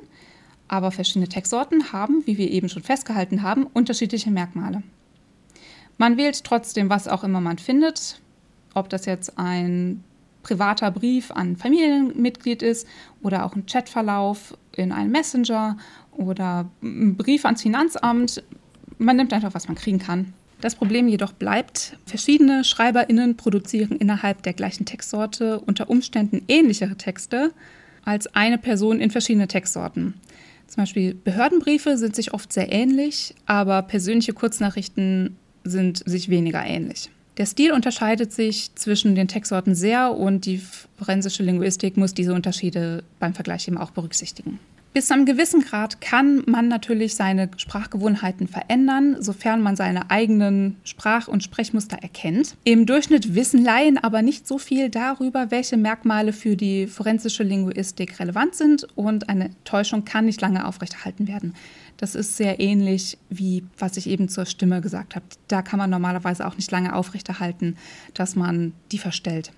Aber 0.70 0.92
verschiedene 0.92 1.28
Textsorten 1.28 1.92
haben, 1.92 2.26
wie 2.26 2.38
wir 2.38 2.50
eben 2.50 2.70
schon 2.70 2.84
festgehalten 2.84 3.42
haben, 3.42 3.66
unterschiedliche 3.66 4.32
Merkmale. 4.32 4.82
Man 5.98 6.16
wählt 6.16 6.46
trotzdem, 6.46 6.90
was 6.90 7.10
auch 7.10 7.26
immer 7.26 7.42
man 7.42 7.58
findet, 7.58 8.22
ob 8.74 8.88
das 8.88 9.06
jetzt 9.06 9.38
ein 9.38 10.02
privater 10.44 10.92
Brief 10.92 11.32
an 11.32 11.58
Familienmitglied 11.58 12.62
ist 12.62 12.88
oder 13.22 13.46
auch 13.46 13.56
ein 13.56 13.66
Chatverlauf 13.66 14.58
in 14.76 14.94
einem 14.94 15.12
Messenger 15.12 15.78
oder 16.12 16.70
ein 16.82 17.16
Brief 17.16 17.44
ans 17.44 17.62
Finanzamt. 17.62 18.42
Man 18.98 19.18
nimmt 19.18 19.34
einfach, 19.34 19.54
was 19.54 19.68
man 19.68 19.76
kriegen 19.76 20.00
kann. 20.00 20.34
Das 20.62 20.76
Problem 20.76 21.08
jedoch 21.08 21.32
bleibt, 21.32 21.98
verschiedene 22.06 22.64
Schreiberinnen 22.64 23.38
produzieren 23.38 23.98
innerhalb 23.98 24.44
der 24.44 24.54
gleichen 24.54 24.86
Textsorte 24.86 25.60
unter 25.60 25.90
Umständen 25.90 26.44
ähnlichere 26.48 26.96
Texte 26.96 27.54
als 28.04 28.28
eine 28.36 28.58
Person 28.58 29.00
in 29.00 29.12
verschiedene 29.12 29.48
Textsorten. 29.48 30.16
Zum 30.70 30.84
Beispiel 30.84 31.16
Behördenbriefe 31.16 31.98
sind 31.98 32.16
sich 32.16 32.34
oft 32.34 32.54
sehr 32.54 32.72
ähnlich, 32.72 33.34
aber 33.48 33.82
persönliche 33.82 34.34
Kurznachrichten 34.34 35.36
sind 35.64 36.04
sich 36.06 36.30
weniger 36.30 36.64
ähnlich. 36.64 37.10
Der 37.38 37.48
Stil 37.48 37.72
unterscheidet 37.72 38.32
sich 38.32 38.76
zwischen 38.76 39.16
den 39.16 39.28
Textsorten 39.28 39.74
sehr 39.74 40.12
und 40.12 40.46
die 40.46 40.62
forensische 40.98 41.42
Linguistik 41.42 41.98
muss 41.98 42.14
diese 42.14 42.34
Unterschiede 42.34 43.04
beim 43.20 43.34
Vergleich 43.34 43.68
eben 43.68 43.80
auch 43.80 43.92
berücksichtigen. 43.92 44.60
Bis 44.92 45.06
zu 45.06 45.14
einem 45.14 45.28
gewissen 45.28 45.62
Grad 45.62 46.02
kann 46.02 46.42
man 46.48 46.68
natürlich 46.68 47.14
seine 47.14 47.52
Sprachgewohnheiten 47.58 48.48
verändern, 48.48 49.18
sofern 49.20 49.62
man 49.62 49.76
seine 49.76 50.10
eigenen 50.10 50.78
Sprach- 50.84 51.28
und 51.28 51.44
Sprechmuster 51.44 51.98
erkennt. 52.02 52.56
Im 52.64 52.88
Durchschnitt 52.88 53.36
wissen 53.36 53.64
Laien 53.64 54.00
aber 54.00 54.24
nicht 54.24 54.48
so 54.48 54.58
viel 54.58 54.90
darüber, 54.90 55.52
welche 55.52 55.78
Merkmale 55.78 56.34
für 56.34 56.56
die 56.56 56.88
forensische 56.88 57.44
Linguistik 57.44 58.20
relevant 58.20 58.56
sind 58.56 58.88
und 58.96 59.30
eine 59.30 59.52
Täuschung 59.64 60.06
kann 60.06 60.26
nicht 60.26 60.42
lange 60.42 60.66
aufrechterhalten 60.66 61.28
werden. 61.28 61.54
Das 61.98 62.16
ist 62.16 62.38
sehr 62.38 62.60
ähnlich 62.60 63.20
wie 63.30 63.64
was 63.78 63.96
ich 63.96 64.08
eben 64.08 64.28
zur 64.28 64.48
Stimme 64.48 64.82
gesagt 64.82 65.16
habe. 65.16 65.26
Da 65.50 65.62
kann 65.62 65.78
man 65.78 65.92
normalerweise 65.92 66.48
auch 66.48 66.56
nicht 66.56 66.72
lange 66.72 66.96
aufrechterhalten, 66.96 67.78
dass 68.16 68.36
man 68.36 68.74
die 68.92 68.98
verstellt. 68.98 69.52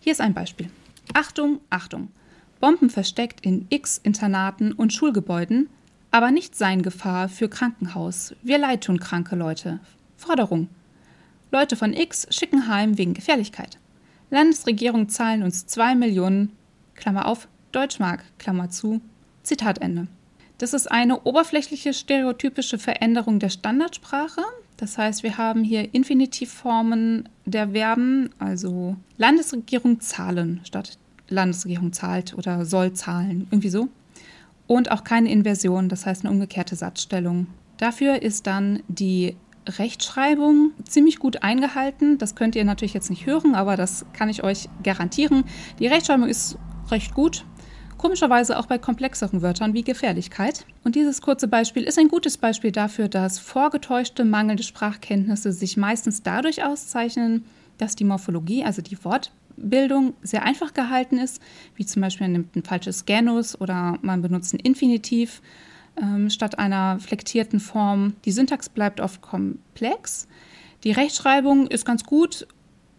Hier 0.00 0.12
ist 0.12 0.20
ein 0.20 0.34
Beispiel. 0.34 0.68
Achtung, 1.14 1.60
Achtung. 1.70 2.08
Bomben 2.60 2.90
versteckt 2.90 3.44
in 3.44 3.66
X 3.70 4.00
Internaten 4.02 4.72
und 4.72 4.92
Schulgebäuden, 4.92 5.68
aber 6.10 6.30
nicht 6.30 6.56
sein 6.56 6.82
Gefahr 6.82 7.28
für 7.28 7.48
Krankenhaus. 7.48 8.34
Wir 8.42 8.58
leid 8.58 8.84
tun 8.84 8.98
kranke 8.98 9.36
Leute. 9.36 9.80
Forderung. 10.16 10.68
Leute 11.52 11.76
von 11.76 11.94
X 11.94 12.26
schicken 12.30 12.68
heim 12.68 12.98
wegen 12.98 13.14
Gefährlichkeit. 13.14 13.78
Landesregierung 14.30 15.08
zahlen 15.08 15.42
uns 15.42 15.66
2 15.66 15.94
Millionen, 15.94 16.52
Klammer 16.94 17.26
auf, 17.26 17.48
Deutschmark, 17.72 18.24
Klammer 18.38 18.70
zu, 18.70 19.00
Zitat 19.42 19.78
Ende. 19.80 20.08
Das 20.58 20.74
ist 20.74 20.90
eine 20.90 21.22
oberflächliche 21.22 21.94
stereotypische 21.94 22.78
Veränderung 22.78 23.38
der 23.38 23.50
Standardsprache. 23.50 24.42
Das 24.76 24.98
heißt, 24.98 25.22
wir 25.22 25.38
haben 25.38 25.62
hier 25.62 25.94
Infinitivformen 25.94 27.28
der 27.46 27.70
Verben, 27.70 28.30
also 28.38 28.96
Landesregierung 29.16 30.00
zahlen 30.00 30.60
statt 30.64 30.98
Landesregierung 31.28 31.92
zahlt 31.92 32.34
oder 32.36 32.64
soll 32.64 32.92
zahlen, 32.92 33.46
irgendwie 33.50 33.68
so. 33.68 33.88
Und 34.66 34.90
auch 34.90 35.04
keine 35.04 35.30
Inversion, 35.30 35.88
das 35.88 36.06
heißt 36.06 36.24
eine 36.24 36.32
umgekehrte 36.32 36.76
Satzstellung. 36.76 37.46
Dafür 37.78 38.22
ist 38.22 38.46
dann 38.46 38.82
die 38.88 39.36
Rechtschreibung 39.66 40.72
ziemlich 40.84 41.18
gut 41.18 41.42
eingehalten. 41.42 42.18
Das 42.18 42.34
könnt 42.34 42.56
ihr 42.56 42.64
natürlich 42.64 42.94
jetzt 42.94 43.10
nicht 43.10 43.26
hören, 43.26 43.54
aber 43.54 43.76
das 43.76 44.06
kann 44.12 44.28
ich 44.28 44.42
euch 44.42 44.68
garantieren. 44.82 45.44
Die 45.78 45.86
Rechtschreibung 45.86 46.28
ist 46.28 46.58
recht 46.90 47.14
gut. 47.14 47.44
Komischerweise 47.98 48.58
auch 48.58 48.66
bei 48.66 48.78
komplexeren 48.78 49.42
Wörtern 49.42 49.74
wie 49.74 49.82
Gefährlichkeit. 49.82 50.64
Und 50.84 50.94
dieses 50.94 51.20
kurze 51.20 51.48
Beispiel 51.48 51.82
ist 51.82 51.98
ein 51.98 52.08
gutes 52.08 52.38
Beispiel 52.38 52.70
dafür, 52.70 53.08
dass 53.08 53.40
vorgetäuschte 53.40 54.24
mangelnde 54.24 54.62
Sprachkenntnisse 54.62 55.52
sich 55.52 55.76
meistens 55.76 56.22
dadurch 56.22 56.64
auszeichnen, 56.64 57.44
dass 57.76 57.96
die 57.96 58.04
Morphologie, 58.04 58.64
also 58.64 58.82
die 58.82 58.96
Wortbildung, 59.58 60.14
sehr 60.22 60.44
einfach 60.44 60.72
gehalten 60.74 61.18
ist, 61.18 61.40
wie 61.76 61.86
zum 61.86 62.02
Beispiel 62.02 62.26
man 62.26 62.32
nimmt 62.32 62.56
ein 62.56 62.62
falsches 62.62 63.04
Genus 63.04 63.60
oder 63.60 63.98
man 64.02 64.22
benutzt 64.22 64.54
ein 64.54 64.60
Infinitiv 64.60 65.42
ähm, 66.00 66.30
statt 66.30 66.58
einer 66.58 66.98
flektierten 67.00 67.60
Form. 67.60 68.14
Die 68.24 68.32
Syntax 68.32 68.68
bleibt 68.68 69.00
oft 69.00 69.20
komplex. 69.20 70.28
Die 70.84 70.92
Rechtschreibung 70.92 71.66
ist 71.66 71.84
ganz 71.84 72.04
gut 72.04 72.46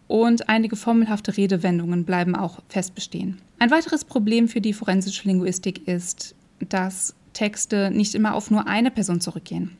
und 0.06 0.48
einige 0.48 0.76
formelhafte 0.76 1.36
Redewendungen 1.36 2.04
bleiben 2.04 2.34
auch 2.36 2.60
fest 2.68 2.94
bestehen. 2.94 3.40
Ein 3.58 3.70
weiteres 3.70 4.04
Problem 4.04 4.48
für 4.48 4.60
die 4.60 4.72
forensische 4.72 5.26
Linguistik 5.28 5.86
ist, 5.88 6.34
dass 6.68 7.14
Texte 7.32 7.90
nicht 7.90 8.14
immer 8.14 8.34
auf 8.34 8.50
nur 8.50 8.66
eine 8.66 8.90
Person 8.90 9.20
zurückgehen. 9.20 9.76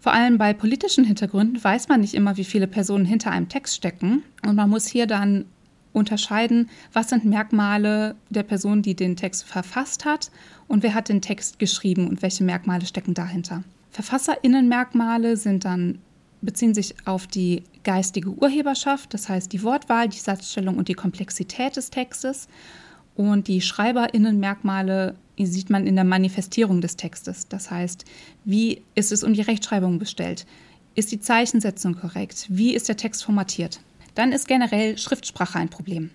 Vor 0.00 0.12
allem 0.12 0.36
bei 0.36 0.52
politischen 0.52 1.04
Hintergründen 1.04 1.62
weiß 1.62 1.88
man 1.88 2.02
nicht 2.02 2.12
immer, 2.12 2.36
wie 2.36 2.44
viele 2.44 2.66
Personen 2.66 3.06
hinter 3.06 3.30
einem 3.30 3.48
Text 3.48 3.74
stecken 3.74 4.22
und 4.46 4.54
man 4.54 4.68
muss 4.68 4.86
hier 4.86 5.06
dann 5.06 5.46
unterscheiden, 5.94 6.68
was 6.92 7.08
sind 7.08 7.24
Merkmale 7.24 8.16
der 8.28 8.42
Person, 8.42 8.82
die 8.82 8.94
den 8.94 9.16
Text 9.16 9.44
verfasst 9.44 10.04
hat 10.04 10.30
und 10.68 10.82
wer 10.82 10.92
hat 10.92 11.08
den 11.08 11.22
Text 11.22 11.58
geschrieben 11.58 12.08
und 12.08 12.20
welche 12.20 12.44
Merkmale 12.44 12.84
stecken 12.84 13.14
dahinter. 13.14 13.64
Verfasserinnenmerkmale 13.90 15.36
sind 15.36 15.64
dann 15.64 16.00
beziehen 16.42 16.74
sich 16.74 16.94
auf 17.06 17.26
die 17.26 17.62
geistige 17.84 18.30
Urheberschaft, 18.30 19.14
das 19.14 19.28
heißt 19.28 19.52
die 19.52 19.62
Wortwahl, 19.62 20.08
die 20.08 20.18
Satzstellung 20.18 20.76
und 20.76 20.88
die 20.88 20.94
Komplexität 20.94 21.76
des 21.76 21.90
Textes. 21.90 22.48
Und 23.14 23.48
die 23.48 23.60
Schreiberinnenmerkmale 23.60 25.14
sieht 25.38 25.70
man 25.70 25.86
in 25.86 25.94
der 25.94 26.04
Manifestierung 26.04 26.80
des 26.80 26.96
Textes. 26.96 27.48
Das 27.48 27.70
heißt, 27.70 28.04
wie 28.44 28.82
ist 28.94 29.12
es 29.12 29.22
um 29.22 29.34
die 29.34 29.42
Rechtschreibung 29.42 29.98
bestellt? 29.98 30.46
Ist 30.94 31.12
die 31.12 31.20
Zeichensetzung 31.20 31.94
korrekt? 31.94 32.46
Wie 32.48 32.74
ist 32.74 32.88
der 32.88 32.96
Text 32.96 33.24
formatiert? 33.24 33.80
Dann 34.14 34.32
ist 34.32 34.48
generell 34.48 34.98
Schriftsprache 34.98 35.58
ein 35.58 35.68
Problem. 35.68 36.10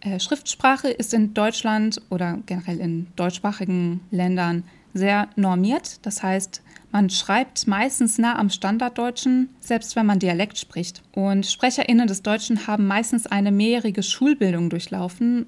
Äh, 0.00 0.20
Schriftsprache 0.20 0.88
ist 0.88 1.12
in 1.12 1.34
Deutschland 1.34 2.00
oder 2.10 2.38
generell 2.46 2.78
in 2.80 3.08
deutschsprachigen 3.16 4.00
Ländern 4.10 4.64
sehr 4.94 5.28
normiert. 5.36 6.04
Das 6.06 6.22
heißt, 6.22 6.62
man 6.90 7.10
schreibt 7.10 7.66
meistens 7.66 8.18
nah 8.18 8.38
am 8.38 8.48
Standarddeutschen, 8.48 9.50
selbst 9.60 9.96
wenn 9.96 10.06
man 10.06 10.18
Dialekt 10.18 10.58
spricht. 10.58 11.02
Und 11.12 11.46
SprecherInnen 11.46 12.06
des 12.06 12.22
Deutschen 12.22 12.66
haben 12.66 12.86
meistens 12.86 13.26
eine 13.26 13.52
mehrjährige 13.52 14.02
Schulbildung 14.02 14.70
durchlaufen 14.70 15.46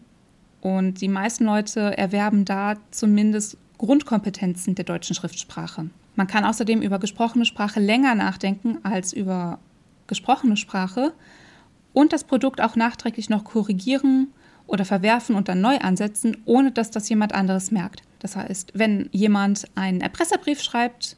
und 0.60 1.00
die 1.00 1.08
meisten 1.08 1.44
Leute 1.44 1.96
erwerben 1.96 2.44
da 2.44 2.74
zumindest 2.90 3.56
Grundkompetenzen 3.78 4.74
der 4.74 4.84
deutschen 4.84 5.16
Schriftsprache. 5.16 5.88
Man 6.16 6.26
kann 6.26 6.44
außerdem 6.44 6.82
über 6.82 6.98
gesprochene 6.98 7.46
Sprache 7.46 7.80
länger 7.80 8.14
nachdenken 8.14 8.78
als 8.82 9.14
über 9.14 9.58
gesprochene 10.06 10.58
Sprache 10.58 11.14
und 11.92 12.12
das 12.12 12.24
Produkt 12.24 12.60
auch 12.60 12.76
nachträglich 12.76 13.30
noch 13.30 13.44
korrigieren 13.44 14.28
oder 14.66 14.84
verwerfen 14.84 15.34
und 15.34 15.48
dann 15.48 15.60
neu 15.60 15.78
ansetzen, 15.78 16.36
ohne 16.44 16.70
dass 16.70 16.90
das 16.90 17.08
jemand 17.08 17.34
anderes 17.34 17.70
merkt. 17.70 18.02
Das 18.20 18.36
heißt, 18.36 18.72
wenn 18.74 19.08
jemand 19.12 19.64
einen 19.74 20.00
Erpresserbrief 20.00 20.60
schreibt 20.60 21.16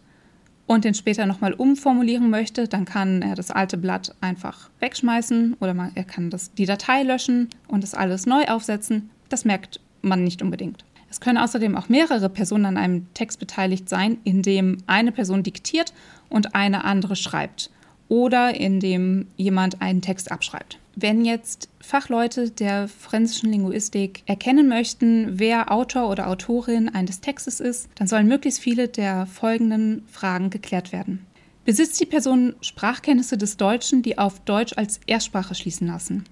und 0.67 0.85
den 0.85 0.95
später 0.95 1.27
nochmal 1.27 1.53
umformulieren 1.53 2.31
möchte, 2.31 2.69
dann 2.69 2.85
kann 2.85 3.21
er 3.21 3.35
das 3.35 3.51
alte 3.51 3.77
Blatt 3.77 4.15
einfach 4.21 4.71
wegschmeißen 4.81 5.57
oder 5.61 5.75
man, 5.75 5.93
er 5.95 6.05
kann 6.05 6.31
das, 6.31 6.55
die 6.55 6.67
Datei 6.67 7.03
löschen 7.03 7.49
und 7.69 7.83
das 7.83 7.95
alles 7.95 8.27
neu 8.27 8.45
aufsetzen. 8.45 9.11
Das 9.29 9.45
merkt 9.45 9.81
man 10.01 10.25
nicht 10.25 10.41
unbedingt. 10.41 10.85
Es 11.11 11.21
können 11.21 11.37
außerdem 11.37 11.77
auch 11.77 11.91
mehrere 11.91 12.31
Personen 12.31 12.65
an 12.65 12.77
einem 12.79 13.13
Text 13.13 13.39
beteiligt 13.39 13.89
sein, 13.89 14.17
in 14.25 14.41
dem 14.41 14.79
eine 14.87 15.13
Person 15.13 15.43
diktiert 15.43 15.93
und 16.31 16.55
eine 16.55 16.85
andere 16.85 17.17
schreibt 17.17 17.71
oder 18.13 18.55
in 18.55 18.79
dem 18.79 19.27
jemand 19.39 19.81
einen 19.81 20.03
Text 20.03 20.31
abschreibt. 20.31 20.79
Wenn 20.95 21.25
jetzt 21.25 21.71
Fachleute 21.81 22.51
der 22.51 22.87
forensischen 22.87 23.51
Linguistik 23.51 24.23
erkennen 24.27 24.69
möchten, 24.69 25.39
wer 25.39 25.73
Autor 25.73 26.11
oder 26.11 26.29
Autorin 26.29 26.91
eines 26.91 27.23
Textes 27.23 27.59
ist, 27.59 27.89
dann 27.95 28.07
sollen 28.07 28.29
möglichst 28.29 28.61
viele 28.61 28.89
der 28.89 29.25
folgenden 29.25 30.05
Fragen 30.13 30.51
geklärt 30.51 30.93
werden. 30.93 31.25
Besitzt 31.65 31.99
die 32.01 32.07
Person 32.07 32.55
Sprachkenntnisse 32.61 33.39
des 33.39 33.57
Deutschen, 33.57 34.03
die 34.03 34.19
auf 34.19 34.41
Deutsch 34.41 34.75
als 34.77 35.01
Erstsprache 35.07 35.55
schließen 35.55 35.87
lassen? 35.87 36.25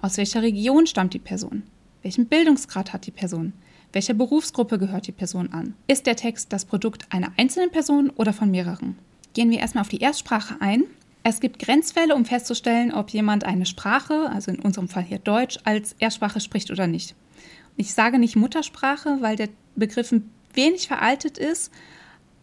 Aus 0.00 0.16
welcher 0.16 0.40
Region 0.40 0.86
stammt 0.86 1.12
die 1.12 1.18
Person? 1.18 1.64
Welchen 2.00 2.28
Bildungsgrad 2.28 2.94
hat 2.94 3.06
die 3.06 3.10
Person? 3.10 3.52
Welcher 3.92 4.14
Berufsgruppe 4.14 4.78
gehört 4.78 5.06
die 5.06 5.12
Person 5.12 5.52
an? 5.52 5.74
Ist 5.86 6.06
der 6.06 6.16
Text 6.16 6.50
das 6.50 6.64
Produkt 6.64 7.04
einer 7.10 7.32
einzelnen 7.36 7.70
Person 7.70 8.08
oder 8.08 8.32
von 8.32 8.50
mehreren? 8.50 8.96
Gehen 9.34 9.50
wir 9.50 9.58
erstmal 9.58 9.82
auf 9.82 9.88
die 9.88 10.00
Erstsprache 10.00 10.56
ein. 10.60 10.84
Es 11.22 11.40
gibt 11.40 11.58
Grenzfälle, 11.58 12.14
um 12.14 12.24
festzustellen, 12.24 12.92
ob 12.92 13.10
jemand 13.10 13.44
eine 13.44 13.66
Sprache, 13.66 14.30
also 14.32 14.50
in 14.50 14.60
unserem 14.60 14.88
Fall 14.88 15.02
hier 15.02 15.18
Deutsch, 15.18 15.58
als 15.64 15.94
Erstsprache 15.98 16.40
spricht 16.40 16.70
oder 16.70 16.86
nicht. 16.86 17.14
Ich 17.76 17.92
sage 17.94 18.18
nicht 18.18 18.36
Muttersprache, 18.36 19.18
weil 19.20 19.36
der 19.36 19.48
Begriff 19.76 20.12
ein 20.12 20.30
wenig 20.54 20.88
veraltet 20.88 21.38
ist, 21.38 21.70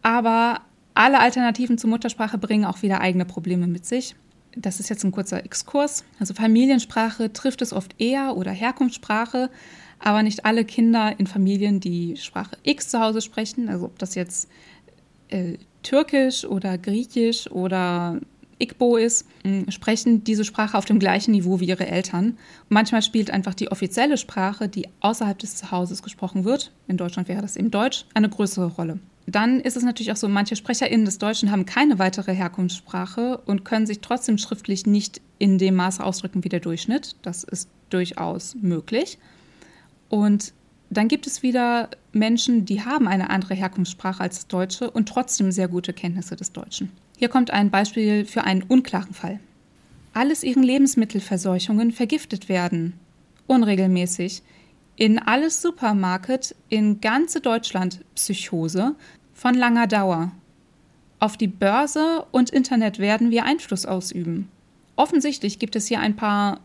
aber 0.02 0.62
alle 0.94 1.20
Alternativen 1.20 1.78
zur 1.78 1.90
Muttersprache 1.90 2.38
bringen 2.38 2.64
auch 2.64 2.82
wieder 2.82 3.00
eigene 3.00 3.24
Probleme 3.24 3.66
mit 3.66 3.84
sich. 3.84 4.14
Das 4.56 4.80
ist 4.80 4.88
jetzt 4.88 5.04
ein 5.04 5.12
kurzer 5.12 5.44
Exkurs. 5.44 6.04
Also 6.18 6.34
Familiensprache 6.34 7.32
trifft 7.32 7.62
es 7.62 7.72
oft 7.72 7.94
eher 8.00 8.36
oder 8.36 8.50
Herkunftssprache, 8.50 9.50
aber 9.98 10.22
nicht 10.22 10.44
alle 10.44 10.64
Kinder 10.64 11.14
in 11.18 11.26
Familien, 11.26 11.80
die 11.80 12.16
Sprache 12.16 12.56
X 12.62 12.88
zu 12.88 13.00
Hause 13.00 13.20
sprechen, 13.20 13.68
also 13.68 13.86
ob 13.86 13.98
das 13.98 14.14
jetzt 14.14 14.48
äh, 15.28 15.58
Türkisch 15.82 16.44
oder 16.44 16.78
Griechisch 16.78 17.50
oder 17.50 18.20
Igbo 18.58 18.96
ist, 18.96 19.26
sprechen 19.68 20.24
diese 20.24 20.44
Sprache 20.44 20.76
auf 20.76 20.84
dem 20.84 20.98
gleichen 20.98 21.32
Niveau 21.32 21.60
wie 21.60 21.66
ihre 21.66 21.86
Eltern. 21.86 22.36
Manchmal 22.68 23.02
spielt 23.02 23.30
einfach 23.30 23.54
die 23.54 23.70
offizielle 23.70 24.16
Sprache, 24.16 24.68
die 24.68 24.88
außerhalb 25.00 25.38
des 25.38 25.56
Zuhauses 25.56 26.02
gesprochen 26.02 26.44
wird, 26.44 26.72
in 26.86 26.96
Deutschland 26.96 27.28
wäre 27.28 27.42
das 27.42 27.56
eben 27.56 27.70
Deutsch, 27.70 28.04
eine 28.14 28.28
größere 28.28 28.66
Rolle. 28.66 28.98
Dann 29.26 29.60
ist 29.60 29.76
es 29.76 29.82
natürlich 29.82 30.10
auch 30.10 30.16
so, 30.16 30.26
manche 30.26 30.56
SprecherInnen 30.56 31.04
des 31.04 31.18
Deutschen 31.18 31.50
haben 31.50 31.66
keine 31.66 31.98
weitere 31.98 32.34
Herkunftssprache 32.34 33.36
und 33.44 33.62
können 33.62 33.86
sich 33.86 34.00
trotzdem 34.00 34.38
schriftlich 34.38 34.86
nicht 34.86 35.20
in 35.38 35.58
dem 35.58 35.74
Maße 35.74 36.02
ausdrücken 36.02 36.44
wie 36.44 36.48
der 36.48 36.60
Durchschnitt. 36.60 37.14
Das 37.20 37.44
ist 37.44 37.68
durchaus 37.90 38.54
möglich. 38.54 39.18
Und 40.08 40.54
dann 40.88 41.08
gibt 41.08 41.26
es 41.26 41.42
wieder 41.42 41.90
Menschen, 42.12 42.64
die 42.64 42.82
haben 42.82 43.06
eine 43.06 43.28
andere 43.28 43.54
Herkunftssprache 43.54 44.22
als 44.22 44.36
das 44.36 44.46
Deutsche 44.46 44.90
und 44.90 45.10
trotzdem 45.10 45.52
sehr 45.52 45.68
gute 45.68 45.92
Kenntnisse 45.92 46.34
des 46.34 46.52
Deutschen. 46.52 46.90
Hier 47.18 47.28
kommt 47.28 47.50
ein 47.50 47.72
Beispiel 47.72 48.24
für 48.24 48.44
einen 48.44 48.62
unklaren 48.62 49.12
Fall. 49.12 49.40
Alles 50.14 50.44
ihren 50.44 50.62
Lebensmittelverseuchungen 50.62 51.90
vergiftet 51.90 52.48
werden. 52.48 52.92
Unregelmäßig. 53.48 54.42
In 54.94 55.18
alles 55.18 55.60
Supermarket 55.60 56.54
in 56.68 57.00
ganze 57.00 57.40
Deutschland 57.40 58.04
Psychose 58.14 58.94
von 59.34 59.54
langer 59.54 59.88
Dauer. 59.88 60.30
Auf 61.18 61.36
die 61.36 61.48
Börse 61.48 62.24
und 62.30 62.50
Internet 62.50 63.00
werden 63.00 63.32
wir 63.32 63.44
Einfluss 63.44 63.84
ausüben. 63.84 64.48
Offensichtlich 64.94 65.58
gibt 65.58 65.74
es 65.74 65.88
hier 65.88 65.98
ein 65.98 66.14
paar 66.14 66.60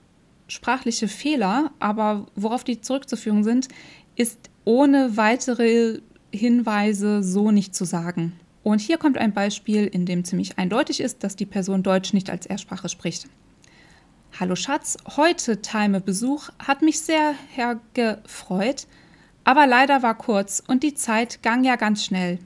sprachliche 0.47 1.07
Fehler, 1.07 1.71
aber 1.79 2.27
worauf 2.35 2.63
die 2.63 2.79
zurückzuführen 2.79 3.43
sind, 3.43 3.69
ist 4.15 4.51
ohne 4.65 5.17
weitere 5.17 6.01
Hinweise 6.31 7.23
so 7.23 7.49
nicht 7.49 7.73
zu 7.73 7.85
sagen. 7.85 8.33
Und 8.63 8.79
hier 8.79 8.97
kommt 8.97 9.17
ein 9.17 9.33
Beispiel, 9.33 9.85
in 9.85 10.05
dem 10.05 10.23
ziemlich 10.23 10.57
eindeutig 10.57 11.01
ist, 11.01 11.23
dass 11.23 11.35
die 11.35 11.45
Person 11.45 11.83
Deutsch 11.83 12.13
nicht 12.13 12.29
als 12.29 12.45
Erstsprache 12.45 12.87
spricht. 12.87 13.27
Hallo 14.39 14.55
Schatz, 14.55 14.97
heute 15.17 15.61
Time 15.61 16.01
Besuch 16.01 16.49
hat 16.59 16.81
mich 16.81 17.01
sehr 17.01 17.35
hergefreut, 17.51 18.87
aber 19.43 19.67
leider 19.67 20.01
war 20.01 20.17
kurz 20.17 20.63
und 20.65 20.81
die 20.81 20.95
Zeit 20.95 21.43
gang 21.43 21.63
ja 21.65 21.75
ganz 21.75 22.05
schnell. 22.05 22.39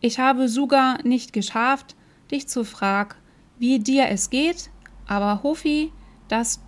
Ich 0.00 0.18
habe 0.18 0.48
sogar 0.48 1.02
nicht 1.06 1.32
geschafft, 1.32 1.96
dich 2.30 2.46
zu 2.46 2.64
fragen, 2.64 3.16
wie 3.58 3.78
dir 3.78 4.08
es 4.08 4.30
geht, 4.30 4.70
aber 5.06 5.42
Hofi, 5.42 5.90
dass 6.28 6.60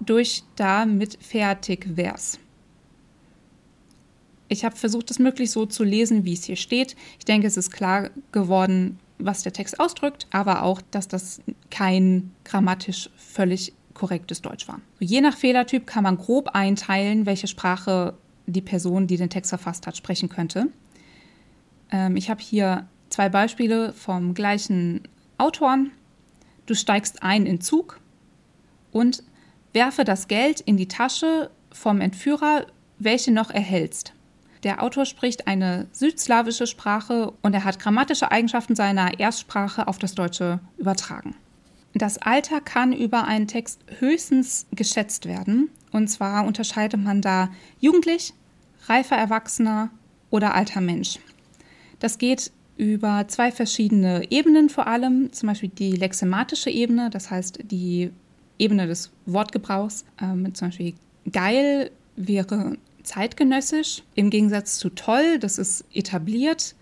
durch 0.00 0.42
da 0.56 0.86
mit 0.86 1.22
fertig 1.22 1.96
wär's. 1.96 2.38
Ich 4.48 4.64
habe 4.64 4.76
versucht, 4.76 5.10
das 5.10 5.18
möglichst 5.18 5.54
so 5.54 5.66
zu 5.66 5.84
lesen, 5.84 6.24
wie 6.24 6.34
es 6.34 6.44
hier 6.44 6.56
steht. 6.56 6.96
Ich 7.18 7.24
denke, 7.24 7.46
es 7.46 7.56
ist 7.56 7.70
klar 7.70 8.10
geworden, 8.32 8.98
was 9.18 9.42
der 9.42 9.52
Text 9.52 9.80
ausdrückt, 9.80 10.26
aber 10.30 10.62
auch, 10.62 10.82
dass 10.90 11.08
das 11.08 11.40
kein 11.70 12.32
grammatisch 12.44 13.10
völlig 13.16 13.72
korrektes 13.94 14.42
Deutsch 14.42 14.68
war. 14.68 14.80
Je 14.98 15.20
nach 15.20 15.36
Fehlertyp 15.36 15.86
kann 15.86 16.02
man 16.02 16.18
grob 16.18 16.48
einteilen, 16.48 17.26
welche 17.26 17.46
Sprache 17.46 18.14
die 18.46 18.60
Person, 18.60 19.06
die 19.06 19.16
den 19.16 19.30
Text 19.30 19.48
verfasst 19.48 19.86
hat, 19.86 19.96
sprechen 19.96 20.28
könnte. 20.28 20.68
Ähm, 21.90 22.16
ich 22.16 22.28
habe 22.28 22.42
hier 22.42 22.86
zwei 23.08 23.28
Beispiele 23.28 23.92
vom 23.92 24.34
gleichen 24.34 25.02
Autoren. 25.38 25.92
Du 26.66 26.74
steigst 26.74 27.22
ein 27.22 27.46
in 27.46 27.60
Zug 27.60 28.00
und 28.92 29.22
werfe 29.72 30.04
das 30.04 30.28
Geld 30.28 30.60
in 30.60 30.76
die 30.76 30.88
Tasche 30.88 31.50
vom 31.72 32.00
Entführer, 32.00 32.66
welche 32.98 33.32
noch 33.32 33.50
erhältst. 33.50 34.12
Der 34.64 34.82
Autor 34.82 35.04
spricht 35.04 35.46
eine 35.46 35.86
südslawische 35.92 36.66
Sprache 36.66 37.32
und 37.42 37.52
er 37.52 37.64
hat 37.64 37.78
grammatische 37.78 38.32
Eigenschaften 38.32 38.74
seiner 38.74 39.20
Erstsprache 39.20 39.86
auf 39.86 39.98
das 39.98 40.14
Deutsche 40.14 40.58
übertragen. 40.78 41.36
Das 41.92 42.18
Alter 42.18 42.60
kann 42.60 42.92
über 42.92 43.24
einen 43.24 43.46
Text 43.46 43.80
höchstens 44.00 44.66
geschätzt 44.72 45.26
werden. 45.26 45.70
Und 45.92 46.08
zwar 46.08 46.44
unterscheidet 46.44 47.00
man 47.00 47.20
da 47.20 47.50
jugendlich, 47.78 48.32
reifer 48.86 49.16
Erwachsener 49.16 49.90
oder 50.30 50.54
alter 50.54 50.80
Mensch. 50.80 51.20
Das 52.00 52.18
geht 52.18 52.50
über 52.76 53.28
zwei 53.28 53.52
verschiedene 53.52 54.32
Ebenen 54.32 54.70
vor 54.70 54.88
allem, 54.88 55.32
zum 55.32 55.48
Beispiel 55.48 55.68
die 55.68 55.92
lexematische 55.92 56.70
Ebene, 56.70 57.10
das 57.10 57.30
heißt 57.30 57.60
die 57.70 58.10
Ebene 58.58 58.88
des 58.88 59.12
Wortgebrauchs. 59.26 60.04
Ähm, 60.20 60.52
zum 60.54 60.68
Beispiel 60.68 60.94
geil 61.30 61.92
wäre 62.16 62.76
zeitgenössisch, 63.04 64.02
im 64.14 64.30
Gegensatz 64.30 64.78
zu 64.78 64.90
toll, 64.90 65.38
das 65.38 65.58
ist 65.58 65.84
etabliert, 65.92 66.74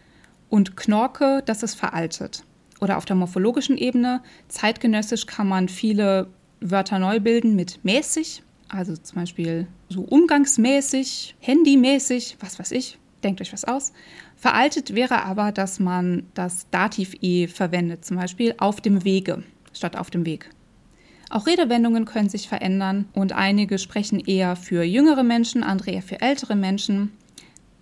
und 0.48 0.76
Knorke, 0.76 1.42
das 1.46 1.62
ist 1.62 1.74
veraltet 1.74 2.44
oder 2.82 2.98
auf 2.98 3.04
der 3.04 3.16
morphologischen 3.16 3.78
Ebene. 3.78 4.22
Zeitgenössisch 4.48 5.26
kann 5.26 5.46
man 5.46 5.68
viele 5.68 6.26
Wörter 6.60 6.98
neu 6.98 7.20
bilden 7.20 7.54
mit 7.54 7.82
mäßig, 7.84 8.42
also 8.68 8.96
zum 8.96 9.20
Beispiel 9.20 9.68
so 9.88 10.02
umgangsmäßig, 10.02 11.36
handymäßig, 11.38 12.36
was 12.40 12.58
weiß 12.58 12.72
ich, 12.72 12.98
denkt 13.22 13.40
euch 13.40 13.52
was 13.52 13.64
aus. 13.64 13.92
Veraltet 14.36 14.96
wäre 14.96 15.22
aber, 15.24 15.52
dass 15.52 15.78
man 15.78 16.24
das 16.34 16.68
Dativ 16.70 17.14
E 17.20 17.46
verwendet, 17.46 18.04
zum 18.04 18.16
Beispiel 18.16 18.54
auf 18.58 18.80
dem 18.80 19.04
Wege 19.04 19.44
statt 19.72 19.96
auf 19.96 20.10
dem 20.10 20.26
Weg. 20.26 20.50
Auch 21.32 21.46
Redewendungen 21.46 22.04
können 22.04 22.28
sich 22.28 22.46
verändern 22.46 23.06
und 23.14 23.32
einige 23.32 23.78
sprechen 23.78 24.20
eher 24.20 24.54
für 24.54 24.82
jüngere 24.82 25.22
Menschen, 25.22 25.62
andere 25.62 25.92
eher 25.92 26.02
für 26.02 26.20
ältere 26.20 26.54
Menschen. 26.54 27.10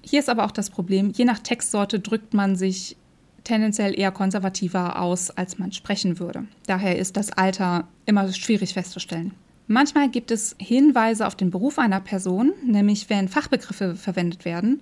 Hier 0.02 0.20
ist 0.20 0.28
aber 0.28 0.44
auch 0.44 0.52
das 0.52 0.70
Problem, 0.70 1.10
je 1.10 1.24
nach 1.24 1.40
Textsorte 1.40 1.98
drückt 1.98 2.32
man 2.32 2.54
sich 2.54 2.96
tendenziell 3.42 3.98
eher 3.98 4.12
konservativer 4.12 5.02
aus, 5.02 5.30
als 5.30 5.58
man 5.58 5.72
sprechen 5.72 6.20
würde. 6.20 6.46
Daher 6.68 6.96
ist 6.96 7.16
das 7.16 7.32
Alter 7.32 7.88
immer 8.06 8.32
schwierig 8.32 8.74
festzustellen. 8.74 9.32
Manchmal 9.66 10.10
gibt 10.10 10.30
es 10.30 10.54
Hinweise 10.60 11.26
auf 11.26 11.34
den 11.34 11.50
Beruf 11.50 11.80
einer 11.80 12.00
Person, 12.00 12.52
nämlich 12.64 13.10
wenn 13.10 13.26
Fachbegriffe 13.26 13.96
verwendet 13.96 14.44
werden 14.44 14.80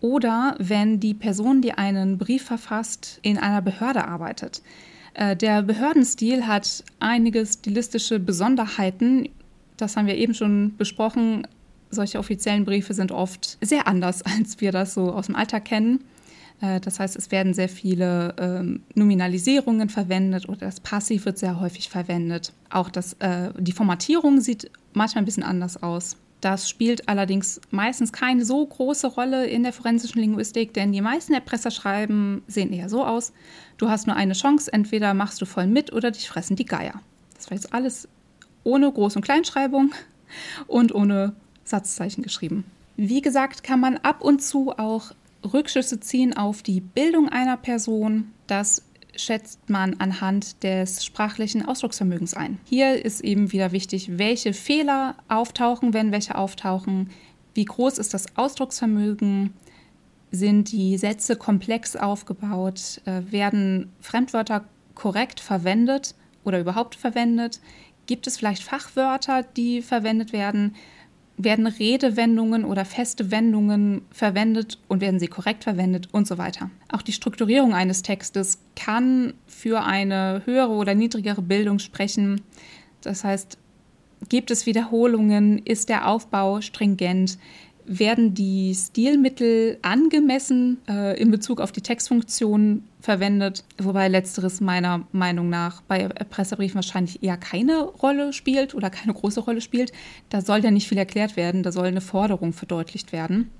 oder 0.00 0.56
wenn 0.58 0.98
die 0.98 1.12
Person, 1.12 1.60
die 1.60 1.72
einen 1.72 2.16
Brief 2.16 2.44
verfasst, 2.44 3.18
in 3.20 3.36
einer 3.36 3.60
Behörde 3.60 4.08
arbeitet. 4.08 4.62
Äh, 5.18 5.34
der 5.36 5.62
Behördenstil 5.62 6.46
hat 6.46 6.84
einige 7.00 7.44
stilistische 7.44 8.20
Besonderheiten. 8.20 9.28
Das 9.76 9.96
haben 9.96 10.06
wir 10.06 10.16
eben 10.16 10.32
schon 10.32 10.76
besprochen. 10.76 11.44
Solche 11.90 12.20
offiziellen 12.20 12.64
Briefe 12.64 12.94
sind 12.94 13.10
oft 13.10 13.58
sehr 13.60 13.88
anders, 13.88 14.22
als 14.38 14.60
wir 14.60 14.70
das 14.70 14.94
so 14.94 15.12
aus 15.12 15.26
dem 15.26 15.34
Alltag 15.34 15.64
kennen. 15.64 16.04
Äh, 16.60 16.78
das 16.78 17.00
heißt, 17.00 17.16
es 17.16 17.32
werden 17.32 17.52
sehr 17.52 17.68
viele 17.68 18.36
ähm, 18.38 18.82
Nominalisierungen 18.94 19.88
verwendet 19.88 20.48
oder 20.48 20.60
das 20.60 20.78
Passiv 20.78 21.24
wird 21.24 21.38
sehr 21.38 21.58
häufig 21.58 21.88
verwendet. 21.88 22.52
Auch 22.70 22.88
das, 22.88 23.14
äh, 23.14 23.50
die 23.58 23.72
Formatierung 23.72 24.40
sieht 24.40 24.70
manchmal 24.92 25.22
ein 25.22 25.26
bisschen 25.26 25.42
anders 25.42 25.82
aus. 25.82 26.16
Das 26.40 26.68
spielt 26.68 27.08
allerdings 27.08 27.60
meistens 27.70 28.12
keine 28.12 28.44
so 28.44 28.64
große 28.64 29.08
Rolle 29.08 29.46
in 29.46 29.64
der 29.64 29.72
forensischen 29.72 30.20
Linguistik, 30.20 30.72
denn 30.72 30.92
die 30.92 31.00
meisten 31.00 31.34
Erpresserschreiben 31.34 32.42
sehen 32.46 32.72
eher 32.72 32.88
so 32.88 33.04
aus. 33.04 33.32
Du 33.76 33.88
hast 33.88 34.06
nur 34.06 34.14
eine 34.14 34.34
Chance, 34.34 34.72
entweder 34.72 35.14
machst 35.14 35.40
du 35.40 35.46
voll 35.46 35.66
mit 35.66 35.92
oder 35.92 36.10
dich 36.12 36.28
fressen 36.28 36.56
die 36.56 36.64
Geier. 36.64 37.00
Das 37.34 37.50
war 37.50 37.56
jetzt 37.56 37.74
alles 37.74 38.08
ohne 38.62 38.88
Groß- 38.88 39.16
und 39.16 39.22
Kleinschreibung 39.22 39.92
und 40.68 40.94
ohne 40.94 41.34
Satzzeichen 41.64 42.22
geschrieben. 42.22 42.64
Wie 42.96 43.20
gesagt, 43.20 43.62
kann 43.62 43.80
man 43.80 43.96
ab 43.98 44.22
und 44.22 44.42
zu 44.42 44.72
auch 44.76 45.12
Rückschlüsse 45.52 46.00
ziehen 46.00 46.36
auf 46.36 46.62
die 46.62 46.80
Bildung 46.80 47.28
einer 47.28 47.56
Person, 47.56 48.32
das 48.46 48.82
schätzt 49.18 49.68
man 49.68 49.94
anhand 49.98 50.62
des 50.62 51.04
sprachlichen 51.04 51.66
Ausdrucksvermögens 51.66 52.34
ein. 52.34 52.58
Hier 52.64 53.04
ist 53.04 53.20
eben 53.20 53.52
wieder 53.52 53.72
wichtig, 53.72 54.18
welche 54.18 54.52
Fehler 54.52 55.16
auftauchen, 55.28 55.92
wenn 55.92 56.12
welche 56.12 56.36
auftauchen, 56.36 57.10
wie 57.54 57.64
groß 57.64 57.98
ist 57.98 58.14
das 58.14 58.36
Ausdrucksvermögen, 58.36 59.52
sind 60.30 60.72
die 60.72 60.96
Sätze 60.98 61.36
komplex 61.36 61.96
aufgebaut, 61.96 63.00
äh, 63.06 63.22
werden 63.30 63.90
Fremdwörter 64.00 64.64
korrekt 64.94 65.40
verwendet 65.40 66.14
oder 66.44 66.60
überhaupt 66.60 66.94
verwendet, 66.94 67.60
gibt 68.06 68.26
es 68.26 68.36
vielleicht 68.36 68.62
Fachwörter, 68.62 69.42
die 69.42 69.82
verwendet 69.82 70.32
werden, 70.32 70.74
werden 71.38 71.66
Redewendungen 71.66 72.64
oder 72.64 72.84
feste 72.84 73.30
Wendungen 73.30 74.02
verwendet 74.10 74.78
und 74.88 75.00
werden 75.00 75.20
sie 75.20 75.28
korrekt 75.28 75.64
verwendet 75.64 76.08
und 76.12 76.26
so 76.26 76.36
weiter. 76.36 76.70
Auch 76.90 77.02
die 77.02 77.12
Strukturierung 77.12 77.74
eines 77.74 78.02
Textes 78.02 78.58
kann 78.76 79.34
für 79.46 79.84
eine 79.84 80.42
höhere 80.44 80.72
oder 80.72 80.94
niedrigere 80.94 81.40
Bildung 81.40 81.78
sprechen. 81.78 82.42
Das 83.02 83.22
heißt, 83.22 83.56
gibt 84.28 84.50
es 84.50 84.66
Wiederholungen, 84.66 85.58
ist 85.58 85.88
der 85.88 86.08
Aufbau 86.08 86.60
stringent, 86.60 87.38
werden 87.88 88.34
die 88.34 88.74
Stilmittel 88.74 89.78
angemessen 89.82 90.78
äh, 90.88 91.20
in 91.20 91.30
Bezug 91.30 91.60
auf 91.60 91.72
die 91.72 91.80
Textfunktion 91.80 92.84
verwendet, 93.00 93.64
wobei 93.78 94.08
letzteres 94.08 94.60
meiner 94.60 95.06
Meinung 95.12 95.48
nach 95.48 95.80
bei 95.82 96.06
Pressebriefen 96.08 96.76
wahrscheinlich 96.76 97.22
eher 97.22 97.36
keine 97.36 97.80
Rolle 97.80 98.32
spielt 98.32 98.74
oder 98.74 98.90
keine 98.90 99.14
große 99.14 99.40
Rolle 99.40 99.60
spielt. 99.60 99.92
Da 100.28 100.42
soll 100.42 100.62
ja 100.62 100.70
nicht 100.70 100.88
viel 100.88 100.98
erklärt 100.98 101.36
werden, 101.36 101.62
da 101.62 101.72
soll 101.72 101.86
eine 101.86 102.02
Forderung 102.02 102.52
verdeutlicht 102.52 103.12
werden. 103.12 103.50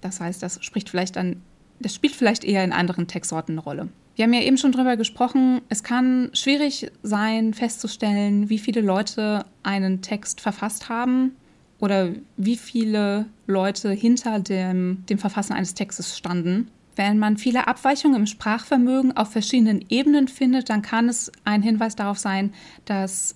Das 0.00 0.20
heißt, 0.20 0.42
das 0.42 0.58
spricht 0.64 0.88
vielleicht 0.88 1.16
an, 1.18 1.42
das 1.78 1.94
spielt 1.94 2.14
vielleicht 2.14 2.44
eher 2.44 2.64
in 2.64 2.72
anderen 2.72 3.06
Textsorten 3.06 3.54
eine 3.54 3.62
Rolle. 3.62 3.88
Wir 4.16 4.24
haben 4.24 4.32
ja 4.32 4.42
eben 4.42 4.58
schon 4.58 4.72
drüber 4.72 4.96
gesprochen, 4.96 5.60
es 5.68 5.82
kann 5.82 6.30
schwierig 6.32 6.90
sein, 7.02 7.52
festzustellen, 7.52 8.48
wie 8.48 8.58
viele 8.58 8.80
Leute 8.80 9.44
einen 9.62 10.02
Text 10.02 10.40
verfasst 10.40 10.88
haben 10.88 11.32
oder 11.78 12.10
wie 12.36 12.56
viele 12.56 13.26
Leute 13.46 13.90
hinter 13.90 14.40
dem, 14.40 15.04
dem 15.08 15.18
Verfassen 15.18 15.52
eines 15.52 15.74
Textes 15.74 16.16
standen. 16.16 16.68
Wenn 16.96 17.18
man 17.18 17.36
viele 17.36 17.66
Abweichungen 17.66 18.20
im 18.20 18.26
Sprachvermögen 18.26 19.16
auf 19.16 19.32
verschiedenen 19.32 19.84
Ebenen 19.88 20.28
findet, 20.28 20.70
dann 20.70 20.82
kann 20.82 21.08
es 21.08 21.32
ein 21.44 21.62
Hinweis 21.62 21.96
darauf 21.96 22.18
sein, 22.18 22.52
dass 22.84 23.34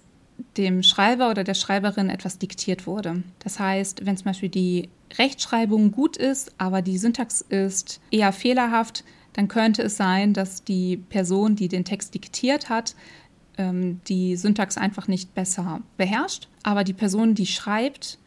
dem 0.57 0.83
Schreiber 0.83 1.31
oder 1.31 1.43
der 1.43 1.55
Schreiberin 1.55 2.11
etwas 2.11 2.39
diktiert 2.39 2.87
wurde. 2.87 3.25
Das 3.41 3.59
heißt, 3.59 4.07
wenn 4.07 4.17
zum 4.17 4.27
Beispiel 4.27 4.49
die 4.49 4.89
Rechtschreibung 5.19 5.91
gut 5.91 6.17
ist, 6.17 6.53
aber 6.59 6.83
die 6.83 6.99
Syntax 6.99 7.41
ist 7.41 8.01
eher 8.11 8.33
fehlerhaft, 8.33 9.05
dann 9.33 9.49
könnte 9.49 9.83
es 9.83 9.97
sein, 9.97 10.33
dass 10.35 10.65
die 10.65 10.97
Person, 10.97 11.57
die 11.57 11.69
den 11.69 11.85
Text 11.85 12.15
diktiert 12.15 12.69
hat, 12.69 12.95
ähm, 13.57 14.01
die 14.09 14.37
Syntax 14.37 14.79
einfach 14.79 15.09
nicht 15.09 15.35
besser 15.35 15.81
beherrscht. 15.97 16.49
Aber 16.63 16.85
die 16.85 16.93
Person, 16.93 17.35
die 17.35 17.47
schreibt, 17.47 18.19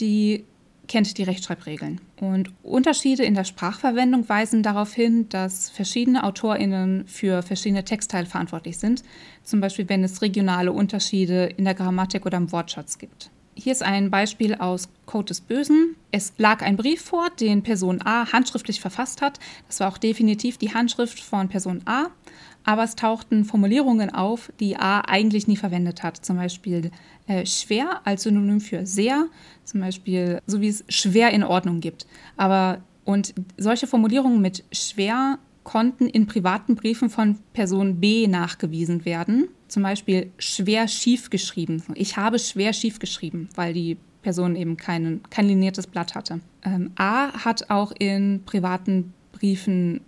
die 0.00 0.44
kennt 0.88 1.18
die 1.18 1.24
Rechtschreibregeln. 1.24 2.00
Und 2.20 2.52
Unterschiede 2.62 3.24
in 3.24 3.34
der 3.34 3.44
Sprachverwendung 3.44 4.28
weisen 4.28 4.62
darauf 4.62 4.92
hin, 4.92 5.28
dass 5.28 5.70
verschiedene 5.70 6.24
AutorInnen 6.24 7.06
für 7.06 7.42
verschiedene 7.42 7.84
Textteile 7.84 8.26
verantwortlich 8.26 8.78
sind, 8.78 9.02
zum 9.42 9.60
Beispiel 9.60 9.88
wenn 9.88 10.04
es 10.04 10.22
regionale 10.22 10.72
Unterschiede 10.72 11.46
in 11.56 11.64
der 11.64 11.74
Grammatik 11.74 12.24
oder 12.26 12.38
im 12.38 12.52
Wortschatz 12.52 12.98
gibt. 12.98 13.30
Hier 13.58 13.72
ist 13.72 13.82
ein 13.82 14.10
Beispiel 14.10 14.54
aus 14.54 14.88
Code 15.06 15.26
des 15.26 15.40
Bösen. 15.40 15.96
Es 16.10 16.34
lag 16.36 16.60
ein 16.62 16.76
Brief 16.76 17.00
vor, 17.00 17.30
den 17.40 17.62
Person 17.62 18.02
A 18.04 18.30
handschriftlich 18.30 18.80
verfasst 18.80 19.22
hat. 19.22 19.40
Das 19.66 19.80
war 19.80 19.88
auch 19.88 19.96
definitiv 19.96 20.58
die 20.58 20.74
Handschrift 20.74 21.20
von 21.20 21.48
Person 21.48 21.80
A 21.86 22.08
aber 22.66 22.82
es 22.82 22.96
tauchten 22.96 23.44
Formulierungen 23.44 24.10
auf, 24.10 24.52
die 24.60 24.76
A 24.76 25.00
eigentlich 25.00 25.46
nie 25.46 25.56
verwendet 25.56 26.02
hat. 26.02 26.16
Zum 26.16 26.36
Beispiel 26.36 26.90
äh, 27.28 27.46
schwer 27.46 28.00
als 28.04 28.24
Synonym 28.24 28.60
für 28.60 28.84
sehr, 28.84 29.28
zum 29.64 29.80
Beispiel 29.80 30.42
so 30.46 30.60
wie 30.60 30.68
es 30.68 30.84
schwer 30.88 31.30
in 31.30 31.44
Ordnung 31.44 31.80
gibt. 31.80 32.06
Aber 32.36 32.82
und 33.04 33.34
solche 33.56 33.86
Formulierungen 33.86 34.42
mit 34.42 34.64
schwer 34.72 35.38
konnten 35.62 36.08
in 36.08 36.26
privaten 36.26 36.74
Briefen 36.74 37.08
von 37.08 37.38
Person 37.52 38.00
B 38.00 38.26
nachgewiesen 38.26 39.04
werden. 39.04 39.48
Zum 39.68 39.84
Beispiel 39.84 40.32
schwer 40.38 40.88
schief 40.88 41.30
geschrieben. 41.30 41.82
Ich 41.94 42.16
habe 42.16 42.40
schwer 42.40 42.72
schief 42.72 42.98
geschrieben, 42.98 43.48
weil 43.54 43.74
die 43.74 43.96
Person 44.22 44.56
eben 44.56 44.76
kein, 44.76 45.20
kein 45.30 45.46
liniertes 45.46 45.86
Blatt 45.86 46.16
hatte. 46.16 46.40
Ähm, 46.64 46.90
A 46.96 47.32
hat 47.44 47.70
auch 47.70 47.92
in 47.96 48.42
privaten 48.44 49.12
Briefen 49.30 50.00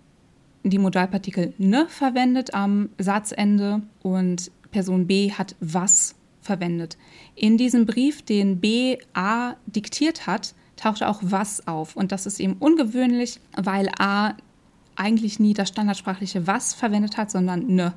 die 0.63 0.77
Modalpartikel 0.77 1.53
ne 1.57 1.85
verwendet 1.87 2.53
am 2.53 2.89
Satzende 2.97 3.81
und 4.01 4.51
Person 4.71 5.07
B 5.07 5.31
hat 5.31 5.55
was 5.59 6.15
verwendet. 6.41 6.97
In 7.35 7.57
diesem 7.57 7.85
Brief, 7.85 8.21
den 8.21 8.59
B 8.59 8.97
A 9.13 9.55
diktiert 9.65 10.27
hat, 10.27 10.53
tauchte 10.75 11.07
auch 11.07 11.19
was 11.21 11.67
auf. 11.67 11.95
Und 11.95 12.11
das 12.11 12.25
ist 12.25 12.39
eben 12.39 12.53
ungewöhnlich, 12.53 13.39
weil 13.55 13.89
A 13.99 14.33
eigentlich 14.95 15.39
nie 15.39 15.53
das 15.53 15.69
standardsprachliche 15.69 16.47
was 16.47 16.73
verwendet 16.73 17.17
hat, 17.17 17.31
sondern 17.31 17.67
ne. 17.67 17.93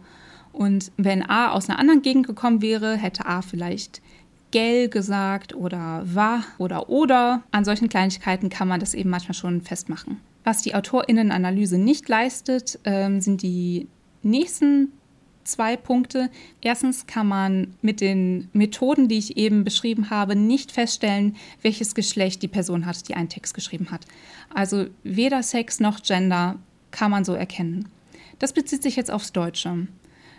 Und 0.52 0.92
wenn 0.96 1.28
A 1.28 1.52
aus 1.52 1.68
einer 1.68 1.78
anderen 1.78 2.02
Gegend 2.02 2.26
gekommen 2.26 2.60
wäre, 2.62 2.96
hätte 2.96 3.26
A 3.26 3.42
vielleicht 3.42 4.02
gell 4.50 4.88
gesagt 4.88 5.54
oder 5.54 6.02
war 6.04 6.44
oder 6.58 6.90
oder. 6.90 7.42
An 7.50 7.64
solchen 7.64 7.88
Kleinigkeiten 7.88 8.50
kann 8.50 8.68
man 8.68 8.80
das 8.80 8.94
eben 8.94 9.10
manchmal 9.10 9.34
schon 9.34 9.62
festmachen. 9.62 10.20
Was 10.44 10.62
die 10.62 10.74
AutorInnenanalyse 10.74 11.78
nicht 11.78 12.08
leistet, 12.08 12.78
ähm, 12.84 13.20
sind 13.20 13.42
die 13.42 13.88
nächsten 14.22 14.92
zwei 15.44 15.76
Punkte. 15.76 16.30
Erstens 16.60 17.06
kann 17.06 17.26
man 17.26 17.74
mit 17.82 18.00
den 18.00 18.48
Methoden, 18.52 19.08
die 19.08 19.18
ich 19.18 19.36
eben 19.36 19.64
beschrieben 19.64 20.10
habe, 20.10 20.36
nicht 20.36 20.72
feststellen, 20.72 21.36
welches 21.62 21.94
Geschlecht 21.94 22.42
die 22.42 22.48
Person 22.48 22.86
hat, 22.86 23.08
die 23.08 23.14
einen 23.14 23.28
Text 23.28 23.54
geschrieben 23.54 23.90
hat. 23.90 24.06
Also 24.54 24.86
weder 25.02 25.42
Sex 25.42 25.80
noch 25.80 26.02
Gender 26.02 26.58
kann 26.90 27.10
man 27.10 27.24
so 27.24 27.34
erkennen. 27.34 27.88
Das 28.38 28.52
bezieht 28.52 28.82
sich 28.82 28.96
jetzt 28.96 29.10
aufs 29.10 29.32
Deutsche. 29.32 29.86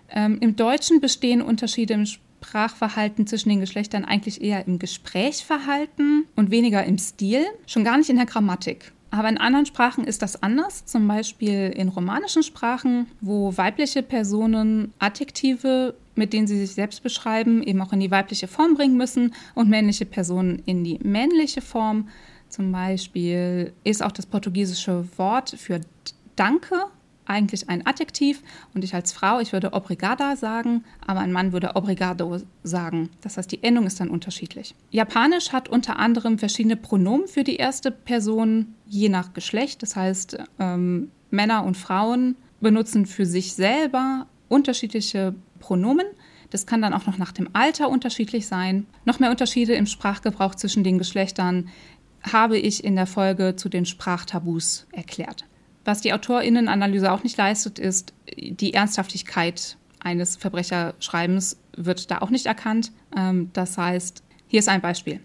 Ähm, 0.10 0.38
Im 0.42 0.56
Deutschen 0.56 1.00
bestehen 1.02 1.42
Unterschiede 1.42 1.94
im 1.94 2.06
Sprachverhalten 2.06 3.26
zwischen 3.26 3.50
den 3.50 3.62
Geschlechtern 3.62 4.06
eigentlich 4.06 4.42
eher 4.42 4.68
im 4.68 4.78
Gesprächsverhalten 4.78 6.26
und 6.36 6.52
weniger 6.52 6.84
im 6.84 6.98
Stil, 6.98 7.46
schon 7.66 7.84
gar 7.84 7.98
nicht 7.98 8.10
in 8.10 8.18
der 8.18 8.26
Grammatik. 8.26 8.92
Aber 9.14 9.30
in 9.30 9.38
anderen 9.38 9.68
Sprachen 9.68 10.06
ist 10.06 10.24
das 10.24 10.42
anders, 10.42 10.88
zum 10.88 11.08
Beispiel 11.08 11.72
in 11.76 11.90
romanischen 11.90 12.42
Sprachen, 12.42 13.06
wo 13.22 13.56
weibliche 13.56 14.02
Personen 14.02 14.92
Adjektive, 14.98 15.94
mit 16.16 16.34
denen 16.34 16.48
sie 16.48 16.58
sich 16.58 16.74
selbst 16.74 17.04
beschreiben, 17.04 17.62
eben 17.62 17.80
auch 17.84 17.94
in 17.94 18.00
die 18.00 18.10
weibliche 18.10 18.48
Form 18.48 18.74
bringen 18.74 18.98
müssen 18.98 19.36
und 19.54 19.70
männliche 19.70 20.08
Personen 20.08 20.64
in 20.66 20.84
die 20.84 20.98
männliche 21.04 21.62
Form. 21.62 22.10
Zum 22.50 22.72
Beispiel 22.72 23.74
ist 23.84 24.02
auch 24.02 24.12
das 24.12 24.26
portugiesische 24.26 25.06
Wort 25.18 25.52
für 25.60 25.82
Danke 26.36 26.86
eigentlich 27.26 27.70
ein 27.70 27.86
Adjektiv 27.86 28.42
und 28.74 28.84
ich 28.84 28.94
als 28.94 29.12
Frau, 29.12 29.40
ich 29.40 29.54
würde 29.54 29.74
obrigada 29.74 30.36
sagen, 30.36 30.84
aber 31.06 31.20
ein 31.20 31.32
Mann 31.32 31.52
würde 31.52 31.76
obrigado 31.76 32.40
sagen. 32.64 33.10
Das 33.22 33.38
heißt, 33.38 33.52
die 33.52 33.64
Endung 33.64 33.86
ist 33.86 34.00
dann 34.00 34.10
unterschiedlich. 34.10 34.76
Japanisch 34.92 35.52
hat 35.52 35.70
unter 35.70 36.00
anderem 36.00 36.38
verschiedene 36.38 36.76
Pronomen 36.76 37.28
für 37.28 37.44
die 37.44 37.56
erste 37.56 37.92
Person, 37.92 38.76
je 38.88 39.10
nach 39.10 39.34
Geschlecht. 39.34 39.82
Das 39.82 39.96
heißt, 39.96 40.38
ähm, 40.60 41.12
Männer 41.32 41.64
und 41.64 41.78
Frauen 41.78 42.36
benutzen 42.62 43.06
für 43.06 43.26
sich 43.26 43.54
selber 43.54 44.28
unterschiedliche 44.50 45.36
Pronomen. 45.60 46.06
Das 46.50 46.68
kann 46.68 46.82
dann 46.82 46.94
auch 46.94 47.08
noch 47.08 47.18
nach 47.18 47.32
dem 47.32 47.50
Alter 47.54 47.90
unterschiedlich 47.90 48.46
sein. 48.46 48.86
Noch 49.06 49.20
mehr 49.20 49.32
Unterschiede 49.32 49.74
im 49.74 49.88
Sprachgebrauch 49.88 50.56
zwischen 50.56 50.84
den 50.84 51.00
Geschlechtern 51.00 51.70
habe 52.32 52.58
ich 52.58 52.84
in 52.84 52.96
der 52.96 53.08
Folge 53.08 53.56
zu 53.56 53.70
den 53.70 53.86
Sprachtabus 53.86 54.86
erklärt. 54.92 55.46
Was 55.86 56.02
die 56.02 56.14
AutorInnenanalyse 56.14 57.12
auch 57.12 57.24
nicht 57.24 57.38
leistet, 57.38 57.80
ist 57.80 58.14
die 58.38 58.74
Ernsthaftigkeit 58.74 59.78
eines 60.00 60.36
Verbrecherschreibens 60.36 61.58
wird 61.76 62.12
da 62.12 62.20
auch 62.20 62.30
nicht 62.30 62.46
erkannt. 62.46 62.92
Ähm, 63.16 63.50
das 63.54 63.78
heißt, 63.78 64.24
hier 64.48 64.60
ist 64.60 64.70
ein 64.70 64.82
Beispiel. 64.82 65.20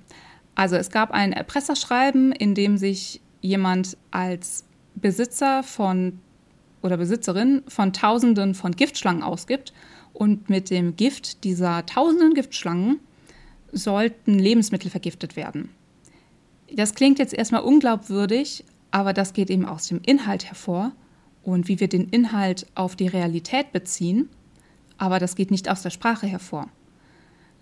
Also 0.54 0.76
es 0.76 0.90
gab 0.90 1.10
ein 1.10 1.32
Erpresserschreiben, 1.32 2.32
in 2.32 2.54
dem 2.54 2.78
sich 2.78 3.20
jemand 3.40 3.96
als 4.10 4.64
Besitzer 4.94 5.62
von 5.62 6.20
oder 6.82 6.96
Besitzerin 6.96 7.62
von 7.68 7.92
Tausenden 7.92 8.54
von 8.54 8.72
Giftschlangen 8.72 9.22
ausgibt 9.22 9.72
und 10.12 10.48
mit 10.48 10.70
dem 10.70 10.96
Gift 10.96 11.44
dieser 11.44 11.84
Tausenden 11.86 12.34
Giftschlangen 12.34 13.00
sollten 13.72 14.38
Lebensmittel 14.38 14.90
vergiftet 14.90 15.36
werden. 15.36 15.70
Das 16.72 16.94
klingt 16.94 17.18
jetzt 17.18 17.34
erstmal 17.34 17.62
unglaubwürdig, 17.62 18.64
aber 18.90 19.12
das 19.12 19.32
geht 19.32 19.50
eben 19.50 19.66
aus 19.66 19.88
dem 19.88 20.00
Inhalt 20.04 20.46
hervor 20.46 20.92
und 21.42 21.68
wie 21.68 21.80
wir 21.80 21.88
den 21.88 22.08
Inhalt 22.08 22.66
auf 22.74 22.96
die 22.96 23.08
Realität 23.08 23.72
beziehen, 23.72 24.28
aber 24.96 25.18
das 25.18 25.36
geht 25.36 25.50
nicht 25.50 25.68
aus 25.68 25.82
der 25.82 25.90
Sprache 25.90 26.26
hervor. 26.26 26.68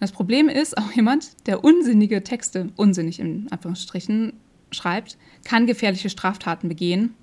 Das 0.01 0.13
Problem 0.13 0.49
ist, 0.49 0.77
auch 0.77 0.93
jemand, 0.93 1.47
der 1.47 1.65
unsinnige 1.65 2.23
Texte, 2.23 2.71
unsinnig 2.77 3.19
in 3.19 3.47
Anführungsstrichen, 3.51 4.35
schreibt, 4.71 5.17
kann 5.45 5.67
gefährliche 5.67 6.11
Straftaten 6.11 6.69
begehen. 6.69 7.15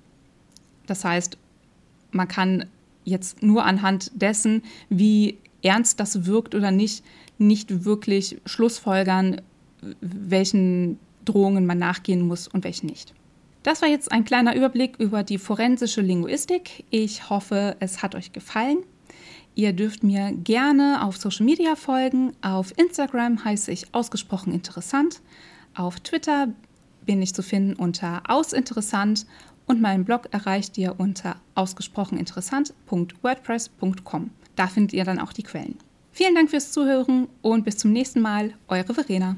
Das 0.86 1.04
heißt, 1.04 1.38
man 2.10 2.28
kann 2.28 2.66
jetzt 3.04 3.42
nur 3.42 3.64
anhand 3.64 4.10
dessen, 4.14 4.62
wie 4.88 5.38
ernst 5.62 6.00
das 6.00 6.26
wirkt 6.26 6.54
oder 6.54 6.70
nicht, 6.70 7.04
nicht 7.38 7.84
wirklich 7.84 8.40
schlussfolgern, 8.46 9.40
welchen 10.00 10.98
Drohungen 11.24 11.66
man 11.66 11.78
nachgehen 11.78 12.26
muss 12.26 12.48
und 12.48 12.64
welchen 12.64 12.86
nicht. 12.86 13.14
Das 13.64 13.82
war 13.82 13.88
jetzt 13.88 14.12
ein 14.12 14.24
kleiner 14.26 14.54
Überblick 14.54 14.98
über 14.98 15.22
die 15.22 15.38
forensische 15.38 16.02
Linguistik. 16.02 16.84
Ich 16.90 17.30
hoffe, 17.30 17.78
es 17.80 18.02
hat 18.02 18.14
euch 18.14 18.32
gefallen. 18.32 18.84
Ihr 19.54 19.72
dürft 19.72 20.04
mir 20.04 20.32
gerne 20.32 21.02
auf 21.02 21.16
Social 21.16 21.46
Media 21.46 21.74
folgen. 21.74 22.34
Auf 22.42 22.76
Instagram 22.76 23.42
heiße 23.42 23.72
ich 23.72 23.94
ausgesprochen 23.94 24.52
interessant. 24.52 25.22
Auf 25.74 25.98
Twitter 26.00 26.48
bin 27.06 27.22
ich 27.22 27.34
zu 27.34 27.42
finden 27.42 27.72
unter 27.72 28.20
ausinteressant 28.28 29.24
und 29.64 29.80
meinen 29.80 30.04
Blog 30.04 30.28
erreicht 30.30 30.76
ihr 30.76 30.96
unter 30.98 31.36
ausgesprocheninteressant.wordpress.com. 31.54 34.30
Da 34.56 34.66
findet 34.66 34.92
ihr 34.92 35.04
dann 35.04 35.18
auch 35.18 35.32
die 35.32 35.42
Quellen. 35.42 35.78
Vielen 36.12 36.34
Dank 36.34 36.50
fürs 36.50 36.70
Zuhören 36.70 37.28
und 37.40 37.64
bis 37.64 37.78
zum 37.78 37.92
nächsten 37.92 38.20
Mal, 38.20 38.52
eure 38.68 38.92
Verena. 38.92 39.36